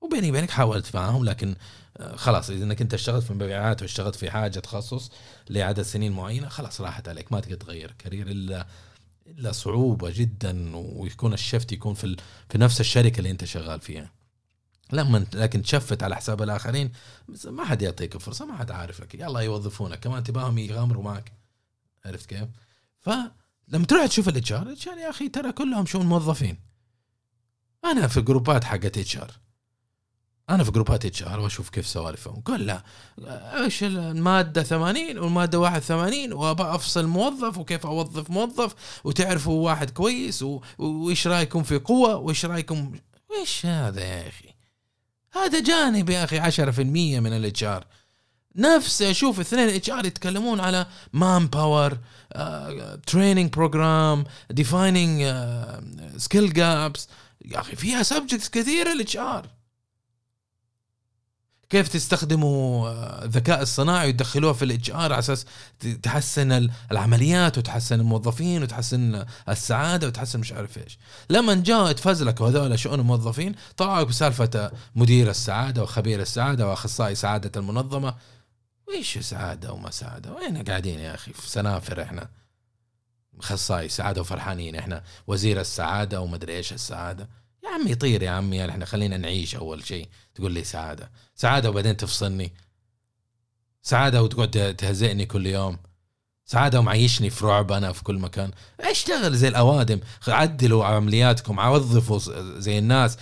وبيني 0.00 0.30
وبينك 0.30 0.50
حاولت 0.50 0.96
معاهم 0.96 1.24
لكن 1.24 1.54
آه، 1.96 2.16
خلاص 2.16 2.50
إذا 2.50 2.64
إنك 2.64 2.80
أنت 2.80 2.94
اشتغلت 2.94 3.24
في 3.24 3.30
المبيعات 3.30 3.82
واشتغلت 3.82 4.16
في 4.16 4.30
حاجة 4.30 4.58
تخصص 4.58 5.10
لعدد 5.50 5.82
سنين 5.82 6.12
معينة 6.12 6.48
خلاص 6.48 6.80
راحت 6.80 7.08
عليك 7.08 7.32
ما 7.32 7.40
تقدر 7.40 7.56
تغير 7.56 7.94
career 7.98 8.26
إلا 8.26 8.66
إلا 9.26 9.52
صعوبة 9.52 10.10
جدا 10.10 10.76
ويكون 10.76 11.32
ال 11.32 11.39
shift 11.39 11.72
يكون 11.72 11.94
في 11.94 12.16
في 12.48 12.58
نفس 12.58 12.80
الشركة 12.80 13.18
اللي 13.18 13.30
أنت 13.30 13.44
شغال 13.44 13.80
فيها. 13.80 14.10
لما 14.92 15.26
لكن 15.34 15.62
ت 15.62 15.69
shift 15.69 16.02
على 16.02 16.16
حساب 16.16 16.42
الآخرين 16.42 16.92
ما 17.44 17.64
حد 17.64 17.82
يعطيك 17.82 18.18
فرصة 18.18 18.46
ما 18.46 18.56
حد 18.56 18.70
عارف 18.70 19.00
لك 19.00 19.14
يلا 19.14 19.40
يوظفونك 19.40 20.00
كمان 20.00 20.22
تباهم 20.24 20.58
يغامروا 20.58 21.02
معك. 21.02 21.32
عرفت 22.04 22.26
كيف؟ 22.26 22.48
فلما 23.00 23.86
تروح 23.88 24.06
تشوف 24.06 24.28
ال 24.28 24.52
HR 24.52 24.74
يا 24.98 25.10
أخي 25.10 25.28
ترى 25.28 25.52
كلهم 25.52 25.86
شو 25.86 26.02
موظفين. 26.02 26.69
أنا 27.90 28.08
في 28.08 28.20
جروبات 28.20 28.64
حقت 28.64 28.98
HR 28.98 29.30
أنا 30.50 30.64
في 30.64 30.70
جروبات 30.70 31.04
HR 31.04 31.40
وأشوف 31.40 31.68
كيف 31.68 31.86
سوالفهم. 31.86 32.40
قول 32.40 32.66
لا 32.66 32.82
إيش 33.62 33.84
المادة 33.84 34.62
80 34.62 35.18
والمادة 35.18 35.58
81 35.58 36.32
وأبى 36.32 36.62
أفصل 36.62 37.06
موظف 37.06 37.58
وكيف 37.58 37.86
أوظف 37.86 38.30
موظف 38.30 38.74
وتعرفوا 39.04 39.64
واحد 39.64 39.90
كويس 39.90 40.44
وإيش 40.78 41.26
رأيكم 41.26 41.62
في 41.62 41.78
قوة 41.78 42.16
وإيش 42.16 42.44
رأيكم؟ 42.44 42.92
إيش 43.40 43.66
هذا 43.66 44.00
يا 44.04 44.28
أخي؟ 44.28 44.54
هذا 45.32 45.60
جانب 45.60 46.10
يا 46.10 46.24
أخي 46.24 46.64
10% 46.66 46.80
من 47.20 47.32
ال 47.32 47.64
HR 47.64 47.84
نفس 48.56 49.02
أشوف 49.02 49.40
اثنين 49.40 49.68
HR 49.68 50.06
يتكلمون 50.06 50.60
على 50.60 50.86
manpower 51.12 51.98
training 53.06 53.52
program 53.52 54.24
defining 54.50 55.22
skill 56.16 56.52
gaps 56.52 57.08
يا 57.44 57.60
أخي 57.60 57.76
فيها 57.76 58.02
subjects 58.02 58.48
كثيرة 58.48 58.92
ال 58.92 59.16
HR 59.16 59.60
كيف 61.70 61.88
تستخدموا 61.88 62.88
آه، 62.88 63.24
الذكاء 63.24 63.62
الصناعي 63.62 64.08
وتدخلوه 64.08 64.52
في 64.52 64.64
ال 64.64 64.90
HR 64.90 64.96
على 64.96 65.18
أساس 65.18 65.46
تحسن 66.02 66.70
العمليات 66.92 67.58
وتحسن 67.58 68.00
الموظفين 68.00 68.62
وتحسن 68.62 69.24
السعادة 69.48 70.06
وتحسن 70.06 70.40
مش 70.40 70.52
عارف 70.52 70.78
إيش. 70.78 70.98
لما 71.30 71.54
جاء 71.54 71.92
تفزلكوا 71.92 72.48
هذول 72.48 72.78
شؤون 72.78 73.00
الموظفين 73.00 73.54
طلعوا 73.76 74.04
بسالفة 74.04 74.72
مدير 74.94 75.30
السعادة 75.30 75.82
وخبير 75.82 76.20
السعادة 76.20 76.68
وأخصائي 76.68 77.14
سعادة 77.14 77.60
المنظمة. 77.60 78.14
ويش 78.88 79.18
سعادة 79.18 79.72
وما 79.72 79.90
سعادة؟ 79.90 80.32
وين 80.32 80.62
قاعدين 80.62 80.98
يا 80.98 81.14
أخي؟ 81.14 81.32
في 81.32 81.48
سنافر 81.50 82.02
إحنا. 82.02 82.28
اخصائي 83.40 83.88
سعادة 83.88 84.20
وفرحانين. 84.20 84.76
إحنا 84.76 85.02
وزير 85.26 85.60
السعادة 85.60 86.20
ومدري 86.20 86.56
إيش 86.56 86.72
السعادة. 86.72 87.28
يا 87.64 87.68
عمي 87.68 87.94
طير 87.94 88.22
يا 88.22 88.30
عمي 88.30 88.68
إحنا 88.68 88.84
خلينا 88.84 89.16
نعيش 89.16 89.54
أول 89.54 89.86
شيء. 89.86 90.08
تقول 90.34 90.52
لي 90.52 90.64
سعادة. 90.64 91.10
سعادة 91.34 91.70
وبعدين 91.70 91.96
تفصلني. 91.96 92.52
سعادة 93.82 94.22
وتقعد 94.22 94.74
تهزئني 94.78 95.26
كل 95.26 95.46
يوم. 95.46 95.78
سعادة 96.44 96.78
ومعيشني 96.78 97.30
في 97.30 97.46
رعب 97.46 97.72
أنا 97.72 97.92
في 97.92 98.02
كل 98.02 98.18
مكان. 98.18 98.50
أشتغل 98.80 99.36
زي 99.36 99.48
الأوادم. 99.48 100.00
عدلوا 100.28 100.84
عملياتكم 100.84 101.58
وظفوا 101.58 102.18
زي 102.60 102.78
الناس. 102.78 103.18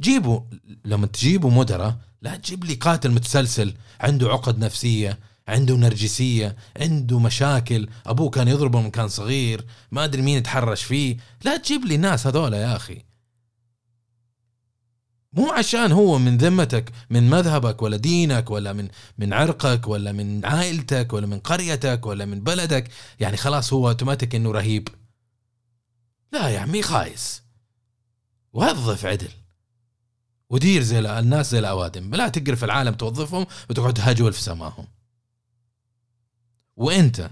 جيبوا 0.00 0.40
لما 0.84 1.06
تجيبوا 1.06 1.50
مدراء 1.50 1.96
لا 2.22 2.36
تجيب 2.36 2.64
لي 2.64 2.74
قاتل 2.74 3.10
متسلسل 3.10 3.74
عنده 4.00 4.28
عقد 4.28 4.58
نفسية. 4.58 5.18
عنده 5.48 5.76
نرجسية 5.76 6.56
عنده 6.76 7.18
مشاكل 7.18 7.88
أبوه 8.06 8.30
كان 8.30 8.48
يضربه 8.48 8.80
من 8.80 8.90
كان 8.90 9.08
صغير 9.08 9.64
ما 9.90 10.04
أدري 10.04 10.22
مين 10.22 10.38
يتحرش 10.38 10.82
فيه. 10.82 11.16
لا 11.44 11.56
تجيب 11.56 11.84
لي 11.84 11.96
ناس 11.96 12.26
هذول 12.26 12.52
يا 12.52 12.76
أخي. 12.76 13.02
مو 15.32 15.50
عشان 15.50 15.92
هو 15.92 16.18
من 16.18 16.38
ذمتك 16.38 16.92
من 17.10 17.30
مذهبك 17.30 17.82
ولا 17.82 17.96
دينك 17.96 18.50
ولا 18.50 18.72
من 18.72 18.88
من 19.18 19.32
عرقك 19.32 19.88
ولا 19.88 20.12
من 20.12 20.44
عائلتك 20.44 21.12
ولا 21.12 21.26
من 21.26 21.38
قريتك 21.38 22.06
ولا 22.06 22.24
من 22.24 22.40
بلدك. 22.40 22.90
يعني 23.20 23.36
خلاص 23.36 23.72
هو 23.72 23.88
أوتوماتيك 23.88 24.34
إنه 24.34 24.52
رهيب. 24.52 24.88
لا 26.32 26.48
يا 26.48 26.60
عمي 26.60 26.82
خايس. 26.82 27.42
وظف 28.52 29.06
عدل. 29.06 29.28
ودير 30.50 30.82
زي 30.82 30.98
الناس 31.18 31.50
زي 31.50 31.58
الأوادم. 31.58 32.14
لا 32.14 32.28
تقرف 32.28 32.64
العالم 32.64 32.94
توظفهم 32.94 33.46
وتقعد 33.70 33.94
تهجول 33.94 34.32
في 34.32 34.42
سماهم. 34.42 34.86
وأنت 36.76 37.30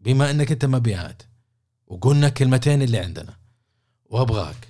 بما 0.00 0.30
إنك 0.30 0.52
أنت 0.52 0.64
مبيعات 0.64 1.22
وقلنا 1.86 2.28
كلمتين 2.28 2.82
اللي 2.82 2.98
عندنا 2.98 3.36
وأبغاك 4.10 4.68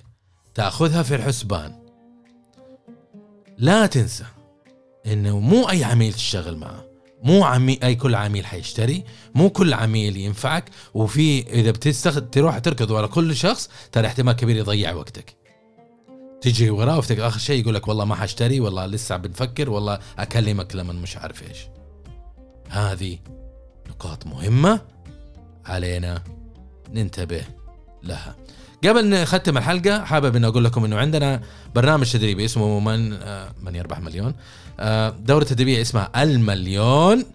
تأخذها 0.55 1.03
في 1.03 1.15
الحسبان. 1.15 1.87
لا 3.57 3.85
تنسى 3.85 4.25
إنه 5.05 5.39
مو 5.39 5.69
أي 5.69 5.83
عميل 5.83 6.13
تشتغل 6.13 6.57
معه 6.57 6.85
مو 7.23 7.43
عميل 7.43 7.83
أي 7.83 7.95
كل 7.95 8.15
عميل 8.15 8.45
حيشتري 8.45 9.03
مو 9.35 9.49
كل 9.49 9.73
عميل 9.73 10.17
ينفعك 10.17 10.69
وفي 10.93 11.47
إذا 11.53 11.71
بتستخد 11.71 12.29
تروح 12.29 12.57
تركض 12.59 12.91
ورا 12.91 13.07
كل 13.07 13.35
شخص 13.35 13.69
ترى 13.91 14.07
احتمال 14.07 14.33
كبير 14.33 14.55
يضيع 14.55 14.93
وقتك. 14.93 15.35
تجي 16.41 16.69
وراه 16.69 16.97
وفتك 16.97 17.19
آخر 17.19 17.39
شيء 17.39 17.61
يقول 17.61 17.75
لك 17.75 17.87
والله 17.87 18.05
ما 18.05 18.15
حاشتري 18.15 18.59
والله 18.59 18.85
لسه 18.85 19.17
بنفكر 19.17 19.69
والله 19.69 19.99
أكلمك 20.19 20.75
لما 20.75 20.93
مش 20.93 21.17
عارف 21.17 21.49
إيش. 21.49 21.57
هذه 22.69 23.17
نقاط 23.89 24.27
مهمة 24.27 24.81
علينا 25.65 26.23
ننتبه 26.93 27.41
لها. 28.03 28.35
قبل 28.83 29.09
نختم 29.09 29.57
الحلقة 29.57 30.03
حابب 30.03 30.35
إني 30.35 30.47
أقول 30.47 30.63
لكم 30.63 30.85
إنه 30.85 30.97
عندنا 30.97 31.41
برنامج 31.75 32.11
تدريبي 32.11 32.45
اسمه 32.45 32.79
من 32.79 33.13
آه، 33.13 33.49
من 33.61 33.75
يربح 33.75 33.99
مليون؟ 33.99 34.33
آه، 34.79 35.09
دورة 35.09 35.43
تدريبية 35.43 35.81
اسمها 35.81 36.23
المليون. 36.23 37.25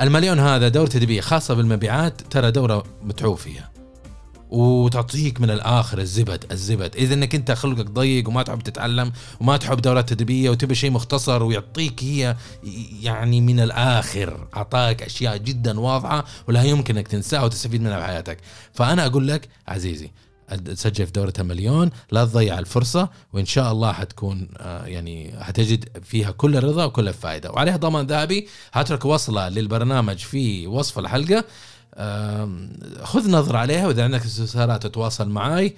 المليون 0.00 0.38
هذا 0.38 0.68
دورة 0.68 0.86
تدريبية 0.86 1.20
خاصة 1.20 1.54
بالمبيعات 1.54 2.20
ترى 2.20 2.50
دورة 2.50 2.84
متعوب 3.02 3.36
فيها. 3.36 3.75
وتعطيك 4.50 5.40
من 5.40 5.50
الآخر 5.50 5.98
الزبد 5.98 6.44
الزبد. 6.52 6.96
إذا 6.96 7.14
إنك 7.14 7.34
أنت 7.34 7.52
خلقك 7.52 7.90
ضيق 7.90 8.28
وما 8.28 8.42
تحب 8.42 8.60
تتعلم 8.60 9.12
وما 9.40 9.56
تحب 9.56 9.80
دورات 9.80 10.08
تدريبيه 10.08 10.50
وتبي 10.50 10.74
شيء 10.74 10.90
مختصر 10.90 11.42
ويعطيك 11.42 12.04
هي 12.04 12.36
يعني 13.02 13.40
من 13.40 13.60
الآخر 13.60 14.48
أعطاك 14.56 15.02
أشياء 15.02 15.36
جدا 15.36 15.80
واضحة 15.80 16.24
ولا 16.48 16.62
يمكن 16.62 16.96
انك 16.96 17.08
تنساها 17.08 17.44
وتستفيد 17.44 17.80
منها 17.80 18.00
في 18.00 18.06
حياتك. 18.06 18.38
فأنا 18.72 19.06
أقول 19.06 19.28
لك 19.28 19.48
عزيزي 19.68 20.10
تسجل 20.54 21.06
في 21.06 21.12
دورة 21.12 21.32
المليون 21.38 21.90
لا 22.10 22.24
تضيع 22.24 22.58
الفرصة 22.58 23.08
وإن 23.32 23.46
شاء 23.46 23.72
الله 23.72 23.92
حتكون 23.92 24.48
آه، 24.58 24.84
يعني 24.86 25.34
حتجد 25.40 25.88
فيها 26.04 26.30
كل 26.30 26.56
الرضا 26.56 26.84
وكل 26.84 27.08
الفائدة. 27.08 27.50
وعليها 27.50 27.76
ضمان 27.76 28.06
ذهبي 28.06 28.48
هترك 28.72 29.04
وصلة 29.04 29.48
للبرنامج 29.48 30.18
في 30.18 30.66
وصف 30.66 30.98
الحلقة. 30.98 31.44
خذ 33.02 33.30
نظرة 33.30 33.58
عليها 33.58 33.86
وإذا 33.86 34.04
عندك 34.04 34.24
استفسارات 34.24 34.86
تتواصل 34.86 35.28
معي 35.28 35.76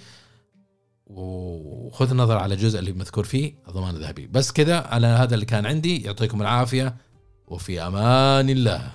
وخذ 1.07 2.15
نظرة 2.15 2.39
على 2.39 2.55
الجزء 2.55 2.79
اللي 2.79 2.93
مذكور 2.93 3.25
فيه 3.25 3.55
ضمان 3.71 3.97
ذهبي 3.97 4.27
بس 4.27 4.53
كذا 4.53 4.79
على 4.79 5.07
هذا 5.07 5.35
اللي 5.35 5.47
كان 5.47 5.67
عندي 5.67 6.03
يعطيكم 6.03 6.43
العافية 6.43 6.97
وفي 7.47 7.83
أمان 7.83 8.51
الله. 8.51 8.93